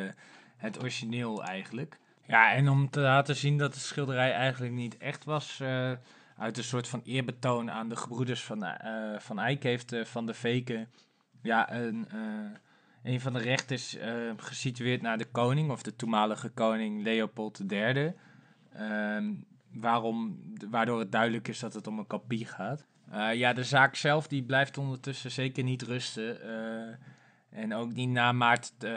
het 0.56 0.80
origineel 0.80 1.44
eigenlijk. 1.44 1.98
Ja, 2.26 2.52
en 2.52 2.68
om 2.68 2.90
te 2.90 3.00
laten 3.00 3.36
zien 3.36 3.58
dat 3.58 3.74
de 3.74 3.80
schilderij 3.80 4.32
eigenlijk 4.32 4.72
niet 4.72 4.96
echt 4.96 5.24
was, 5.24 5.62
uit 6.36 6.58
een 6.58 6.64
soort 6.64 6.88
van 6.88 7.00
eerbetoon 7.04 7.70
aan 7.70 7.88
de 7.88 7.96
gebroeders 7.96 8.44
van, 8.44 8.66
van 9.18 9.38
Eyck 9.38 9.62
heeft 9.62 9.94
Van 10.04 10.26
de 10.26 10.34
Veken 10.34 10.88
ja, 11.46 11.72
een, 11.72 12.08
een 13.06 13.20
van 13.20 13.32
de 13.32 13.38
rechters 13.38 13.96
gesitueerd 14.36 15.02
naar 15.02 15.18
de 15.18 15.24
koning, 15.24 15.70
of 15.70 15.82
de 15.82 15.96
toenmalige 15.96 16.48
koning 16.48 17.02
Leopold 17.02 17.60
III. 17.68 18.12
Ehm, 18.72 19.34
waarom, 19.72 20.40
waardoor 20.70 20.98
het 20.98 21.12
duidelijk 21.12 21.48
is 21.48 21.58
dat 21.58 21.74
het 21.74 21.86
om 21.86 21.98
een 21.98 22.06
kopie 22.06 22.46
gaat. 22.46 22.86
ja, 23.32 23.52
de 23.52 23.64
zaak 23.64 23.94
zelf 23.94 24.28
die 24.28 24.42
blijft 24.42 24.78
ondertussen 24.78 25.30
zeker 25.30 25.64
niet 25.64 25.82
rusten. 25.82 26.38
En 27.56 27.74
ook 27.74 27.92
niet 27.92 28.08
na 28.08 28.32
maart, 28.32 28.72
uh, 28.84 28.90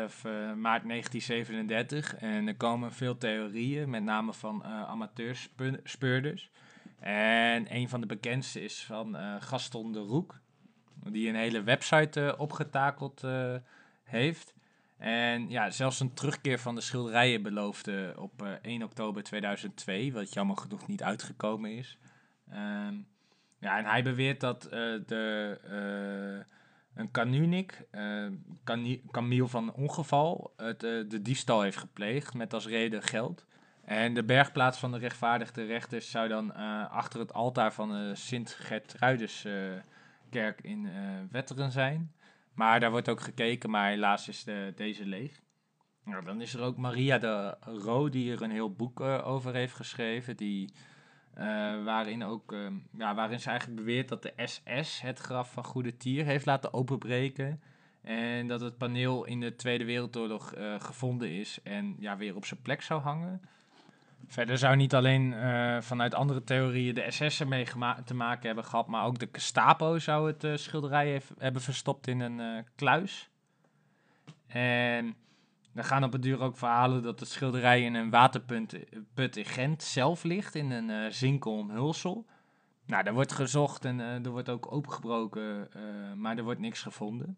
maart 0.54 0.84
1937. 0.88 2.16
En 2.16 2.48
er 2.48 2.56
komen 2.56 2.94
veel 2.94 3.18
theorieën, 3.18 3.90
met 3.90 4.04
name 4.04 4.34
van 4.34 4.64
uh, 4.66 4.84
amateurspeurders. 4.84 6.52
En 7.00 7.76
een 7.76 7.90
van 7.90 8.02
de 8.02 8.08
bekendste 8.08 8.64
is 8.64 8.84
van 8.84 9.16
uh, 9.16 9.36
Gaston 9.40 9.92
de 9.92 10.00
Roek, 10.00 10.40
die 11.04 11.30
een 11.30 11.36
hele 11.36 11.64
website 11.64 12.36
opgetakeld 12.38 13.24
heeft. 14.10 14.54
En 14.98 15.50
ja, 15.50 15.70
zelfs 15.70 16.00
een 16.00 16.14
terugkeer 16.14 16.60
van 16.60 16.76
de 16.76 16.82
schilderijen 16.82 17.42
beloofde 17.42 18.14
op 18.18 18.60
1 18.62 18.84
oktober 18.84 19.24
2002, 19.24 20.14
wat 20.14 20.34
jammer 20.34 20.58
genoeg 20.58 20.88
niet 20.88 21.04
uitgekomen 21.04 21.72
is. 21.72 21.98
Um, 22.50 23.08
ja, 23.60 23.78
en 23.78 23.86
hij 23.86 24.04
beweert 24.04 24.40
dat 24.40 24.62
de 24.62 25.58
een 27.00 27.12
kanunik, 27.12 27.86
uh, 27.92 28.26
Camille 29.12 29.48
van 29.48 29.74
Ongeval, 29.74 30.54
het, 30.58 30.84
uh, 30.84 31.10
de 31.10 31.22
diefstal 31.22 31.62
heeft 31.62 31.78
gepleegd 31.78 32.34
met 32.34 32.54
als 32.54 32.68
reden 32.68 33.04
geld. 33.04 33.46
En 33.86 34.14
de 34.14 34.24
bergplaats 34.24 34.80
van 34.80 34.92
de 34.92 34.98
rechtvaardigde 34.98 35.66
rechters 35.66 36.12
zou 36.12 36.28
dan 36.28 36.54
uh, 36.58 36.92
achter 36.92 37.20
het 37.20 37.34
altaar 37.34 37.74
van 37.74 37.90
de 37.90 38.16
Sint-Gertrudeskerk 38.16 40.62
in 40.62 40.90
Wetteren 41.32 41.72
zijn. 41.72 42.14
Maar 42.60 42.80
daar 42.80 42.92
wordt 42.92 43.10
ook 43.10 43.22
gekeken, 43.22 43.70
maar 43.70 43.90
helaas 43.90 44.28
is 44.28 44.44
de, 44.44 44.74
deze 44.76 45.06
leeg. 45.06 45.42
Nou, 46.04 46.26
dan 46.26 46.42
is 46.42 46.54
er 46.54 46.62
ook 46.62 46.78
Maria 46.78 47.18
de 47.18 47.58
Roo, 47.60 48.10
die 48.10 48.32
er 48.32 48.42
een 48.42 48.52
heel 48.52 48.74
boek 48.74 49.00
over 49.00 49.54
heeft 49.54 49.76
geschreven. 49.76 50.38
Die 50.38 50.74
uh, 51.38 51.44
waarin, 51.84 52.24
ook, 52.24 52.52
uh, 52.52 52.72
ja, 52.92 53.16
waarin 53.16 53.40
ze 53.40 53.50
eigenlijk 53.50 53.80
beweert 53.80 54.10
dat 54.10 54.24
de 54.24 54.34
SS 54.36 55.02
het 55.02 55.20
graf 55.20 55.52
van 55.52 55.64
Goede 55.64 55.98
Tier 55.98 56.26
heeft 56.26 56.46
laten 56.46 56.74
openbreken. 56.74 57.62
En 58.02 58.48
dat 58.48 58.62
het 58.62 58.78
paneel 58.78 59.26
in 59.26 59.40
de 59.40 59.56
Tweede 59.56 59.86
Wereldoorlog 59.86 60.56
uh, 60.56 60.80
gevonden 60.80 61.30
is 61.30 61.60
en 61.64 61.96
ja, 62.00 62.18
weer 62.18 62.36
op 62.36 62.46
zijn 62.46 62.62
plek 62.62 62.82
zou 62.82 63.02
hangen. 63.02 63.42
Verder 64.28 64.58
zou 64.58 64.76
niet 64.76 64.96
alleen 64.96 65.34
vanuit 65.84 66.14
andere 66.14 66.44
theorieën 66.44 66.96
de 66.96 67.12
SS 67.12 67.40
ermee 67.40 67.66
te 68.06 68.16
maken 68.16 68.46
hebben 68.46 68.66
gehad, 68.66 68.88
maar 68.88 69.06
ook 69.06 69.20
de 69.20 69.30
Gestapo 69.32 70.00
zou 70.00 70.34
het 70.38 70.60
schilderij 70.60 71.22
hebben 71.38 71.62
verstopt 71.62 72.08
in 72.08 72.20
een 72.20 72.66
kluis. 72.76 73.30
En 74.48 75.16
er 75.74 75.84
gaan 75.84 76.04
op 76.04 76.12
het 76.12 76.22
duur 76.22 76.40
ook 76.40 76.58
verhalen 76.58 77.04
dat 77.04 77.20
het 77.20 77.30
schilderij 77.30 77.84
in 77.84 77.94
een 77.94 78.10
waterput 78.10 79.38
in 79.38 79.46
Gent 79.46 79.84
zelf 79.84 80.24
ligt, 80.24 80.56
in 80.56 80.72
een 80.72 80.90
uh, 80.90 81.12
zinkelomhulsel. 81.12 82.26
Nou, 82.86 83.04
daar 83.04 83.14
wordt 83.14 83.32
gezocht 83.32 83.86
en 83.86 84.00
er 84.00 84.30
wordt 84.30 84.50
ook 84.50 84.72
opengebroken, 84.72 85.70
maar 86.16 86.38
er 86.38 86.44
wordt 86.44 86.60
niks 86.60 86.82
gevonden. 86.82 87.38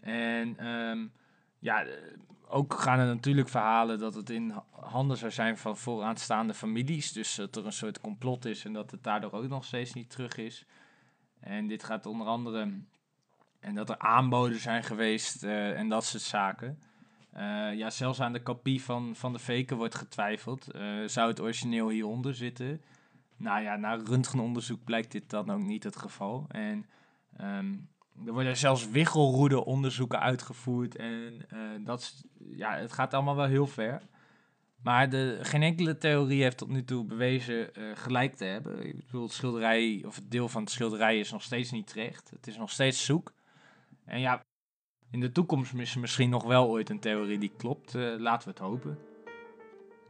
En 0.00 0.66
um, 0.66 1.12
ja, 1.58 1.86
ook 2.50 2.74
gaan 2.74 2.98
er 2.98 3.06
natuurlijk 3.06 3.48
verhalen 3.48 3.98
dat 3.98 4.14
het 4.14 4.30
in 4.30 4.54
handen 4.70 5.16
zou 5.16 5.30
zijn 5.30 5.58
van 5.58 5.76
vooraanstaande 5.76 6.54
families. 6.54 7.12
Dus 7.12 7.34
dat 7.34 7.56
er 7.56 7.66
een 7.66 7.72
soort 7.72 8.00
complot 8.00 8.44
is 8.44 8.64
en 8.64 8.72
dat 8.72 8.90
het 8.90 9.02
daardoor 9.02 9.32
ook 9.32 9.48
nog 9.48 9.64
steeds 9.64 9.92
niet 9.92 10.10
terug 10.10 10.36
is. 10.36 10.66
En 11.40 11.66
dit 11.66 11.84
gaat 11.84 12.06
onder 12.06 12.26
andere. 12.26 12.72
En 13.60 13.74
dat 13.74 13.88
er 13.88 13.98
aanboden 13.98 14.60
zijn 14.60 14.82
geweest 14.82 15.42
en 15.42 15.88
dat 15.88 16.04
soort 16.04 16.22
zaken. 16.22 16.78
Uh, 17.36 17.74
ja, 17.74 17.90
zelfs 17.90 18.20
aan 18.20 18.32
de 18.32 18.42
kopie 18.42 18.82
van, 18.82 19.16
van 19.16 19.32
de 19.32 19.38
faken 19.38 19.76
wordt 19.76 19.94
getwijfeld. 19.94 20.74
Uh, 20.74 20.82
zou 21.06 21.28
het 21.28 21.40
origineel 21.40 21.88
hieronder 21.88 22.34
zitten? 22.34 22.82
Nou 23.36 23.62
ja, 23.62 23.76
na 23.76 23.94
röntgenonderzoek 23.94 24.84
blijkt 24.84 25.12
dit 25.12 25.30
dan 25.30 25.50
ook 25.50 25.60
niet 25.60 25.84
het 25.84 25.96
geval. 25.96 26.46
En 26.48 26.86
um, 27.40 27.88
er 28.26 28.32
worden 28.32 28.56
zelfs 28.56 28.90
wiggelroede 28.90 29.64
onderzoeken 29.64 30.20
uitgevoerd. 30.20 30.96
En 30.96 31.46
uh, 31.52 31.86
dat 31.86 32.24
ja, 32.38 32.76
het 32.76 32.92
gaat 32.92 33.14
allemaal 33.14 33.36
wel 33.36 33.46
heel 33.46 33.66
ver. 33.66 34.02
Maar 34.82 35.10
de, 35.10 35.38
geen 35.40 35.62
enkele 35.62 35.98
theorie 35.98 36.42
heeft 36.42 36.58
tot 36.58 36.68
nu 36.68 36.84
toe 36.84 37.04
bewezen 37.04 37.70
gelijk 37.94 38.34
te 38.34 38.44
hebben. 38.44 38.86
Ik 38.86 39.06
bedoel, 39.06 39.22
het 39.22 39.32
schilderij, 39.32 40.02
of 40.06 40.14
het 40.14 40.30
deel 40.30 40.48
van 40.48 40.62
het 40.62 40.70
schilderij 40.70 41.18
is 41.18 41.30
nog 41.30 41.42
steeds 41.42 41.70
niet 41.70 41.86
terecht. 41.86 42.30
Het 42.30 42.46
is 42.46 42.56
nog 42.56 42.70
steeds 42.70 43.04
zoek. 43.04 43.32
En 44.04 44.20
ja, 44.20 44.44
in 45.10 45.20
de 45.20 45.32
toekomst 45.32 45.74
is 45.74 45.96
misschien 45.96 46.30
nog 46.30 46.44
wel 46.44 46.68
ooit 46.68 46.90
een 46.90 47.00
theorie 47.00 47.38
die 47.38 47.52
klopt. 47.56 47.94
Uh, 47.94 48.18
laten 48.18 48.48
we 48.48 48.54
het 48.54 48.62
hopen. 48.62 48.98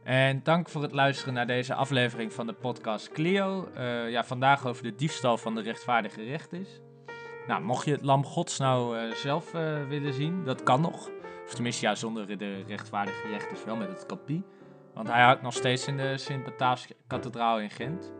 En 0.03 0.43
dank 0.43 0.69
voor 0.69 0.81
het 0.81 0.91
luisteren 0.91 1.33
naar 1.33 1.47
deze 1.47 1.73
aflevering 1.73 2.33
van 2.33 2.47
de 2.47 2.53
podcast 2.53 3.11
Clio. 3.11 3.69
Ja, 4.07 4.23
vandaag 4.23 4.65
over 4.65 4.83
de 4.83 4.95
diefstal 4.95 5.37
van 5.37 5.55
de 5.55 5.61
rechtvaardige 5.61 6.23
rechters. 6.23 6.69
Nou, 7.47 7.63
mocht 7.63 7.85
je 7.85 7.91
het 7.91 8.01
Lam 8.01 8.25
Gods 8.25 8.57
nou 8.57 8.97
uh, 8.97 9.11
zelf 9.13 9.51
willen 9.87 10.13
zien, 10.13 10.43
dat 10.43 10.63
kan 10.63 10.81
nog. 10.81 11.09
Of 11.45 11.53
tenminste, 11.53 11.85
ja, 11.85 11.95
zonder 11.95 12.37
de 12.37 12.63
rechtvaardige 12.67 13.27
rechters, 13.27 13.63
wel 13.63 13.75
met 13.75 13.87
het 13.87 14.05
kopie. 14.05 14.43
Want 14.93 15.07
hij 15.07 15.23
hangt 15.23 15.41
nog 15.41 15.53
steeds 15.53 15.87
in 15.87 15.97
de 15.97 16.17
Sint-Bataafse 16.17 16.95
kathedraal 17.07 17.59
in 17.59 17.69
Gent. 17.69 18.13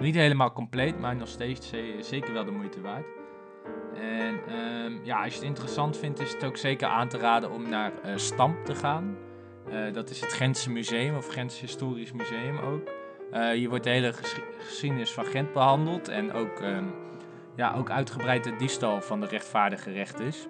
Niet 0.00 0.14
helemaal 0.14 0.52
compleet, 0.52 0.98
maar 0.98 1.16
nog 1.16 1.28
steeds 1.28 1.70
zeker 2.00 2.32
wel 2.32 2.44
de 2.44 2.50
moeite 2.50 2.80
waard. 2.80 3.06
En 3.94 4.54
um, 4.84 5.04
ja, 5.04 5.22
als 5.22 5.32
je 5.32 5.38
het 5.38 5.48
interessant 5.48 5.96
vindt, 5.96 6.20
is 6.20 6.32
het 6.32 6.44
ook 6.44 6.56
zeker 6.56 6.88
aan 6.88 7.08
te 7.08 7.18
raden 7.18 7.50
om 7.50 7.68
naar 7.68 7.92
uh, 8.04 8.16
Stamp 8.16 8.64
te 8.64 8.74
gaan. 8.74 9.16
Dat 9.92 10.10
is 10.10 10.20
het 10.20 10.32
Gentse 10.32 10.70
Museum, 10.70 11.16
of 11.16 11.26
Gents 11.28 11.60
Historisch 11.60 12.12
Museum 12.12 12.58
ook. 12.58 12.90
Uh, 13.32 13.50
hier 13.50 13.68
wordt 13.68 13.84
de 13.84 13.90
hele 13.90 14.12
ges 14.12 14.36
geschiedenis 14.58 15.12
van 15.12 15.24
Gent 15.24 15.52
behandeld. 15.52 16.08
En 16.08 16.32
ook, 16.32 16.60
um, 16.60 16.94
ja, 17.56 17.74
ook 17.74 17.90
uitgebreid 17.90 18.44
de 18.44 18.56
diefstal 18.56 19.00
van 19.00 19.20
de 19.20 19.26
rechtvaardige 19.26 19.90
rechters. 19.90 20.46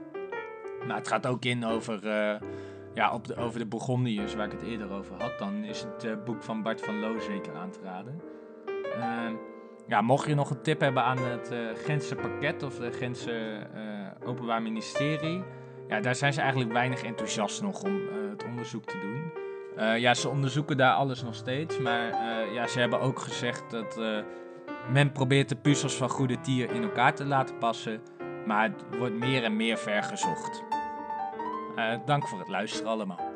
Maar 0.87 0.97
het 0.97 1.09
gaat 1.09 1.27
ook 1.27 1.45
in 1.45 1.65
over, 1.65 2.09
ja, 2.95 3.13
op 3.13 3.27
de, 3.27 3.37
over 3.37 3.59
de 3.59 3.67
Burgondiërs, 3.67 4.35
waar 4.35 4.47
ik 4.47 4.53
het 4.53 4.63
eerder 4.63 4.93
over 4.93 5.15
had. 5.23 5.39
Dan 5.39 5.65
is 5.65 5.83
het 5.83 6.25
boek 6.25 6.43
van 6.43 6.63
Bart 6.63 6.81
van 6.81 7.01
Loo 7.01 7.19
zeker 7.19 7.55
aan 7.55 7.71
te 7.71 7.79
raden. 7.83 8.21
Ehm, 8.95 9.35
ja, 9.87 10.01
mocht 10.01 10.27
je 10.27 10.35
nog 10.35 10.51
een 10.51 10.63
tip 10.63 10.81
hebben 10.81 11.03
aan 11.03 11.19
het 11.19 11.53
uh, 11.53 11.59
Gentse 11.85 12.15
pakket 12.15 12.63
of 12.63 12.77
de 12.77 12.93
Gentse 12.93 13.67
Openbaar 14.25 14.63
Ministerie, 14.63 15.43
ja, 15.89 16.01
daar 16.01 16.15
zijn 16.15 16.33
ze 16.33 16.41
eigenlijk 16.41 16.73
weinig 16.73 17.03
enthousiast 17.03 17.63
nog 17.63 17.83
om 17.83 18.01
het 18.31 18.45
onderzoek 18.45 18.85
te 18.85 18.99
doen. 18.99 19.33
ja, 20.01 20.15
ze 20.15 20.29
onderzoeken 20.29 20.77
daar 20.77 20.95
alles 20.95 21.23
nog 21.23 21.35
steeds, 21.35 21.79
maar 21.79 22.07
ja, 22.53 22.67
ze 22.67 22.81
hebben 22.81 23.01
ook 23.01 23.19
gezegd 23.19 23.71
dat 23.71 24.01
men 24.93 25.13
probeert 25.13 25.49
de 25.49 25.57
puzzels 25.57 25.95
van 25.95 26.09
Goede 26.09 26.41
Tier 26.41 26.71
in 26.71 26.83
elkaar 26.83 27.15
te 27.15 27.25
laten 27.25 27.59
passen, 27.59 28.01
maar 28.47 28.63
het 28.63 28.99
wordt 28.99 29.15
meer 29.15 29.45
en 29.45 29.57
meer 29.57 29.79
vergezocht. 29.79 30.63
dank 32.05 32.29
voor 32.29 32.39
het 32.39 32.49
luisteren 32.49 32.91
allemaal. 32.91 33.34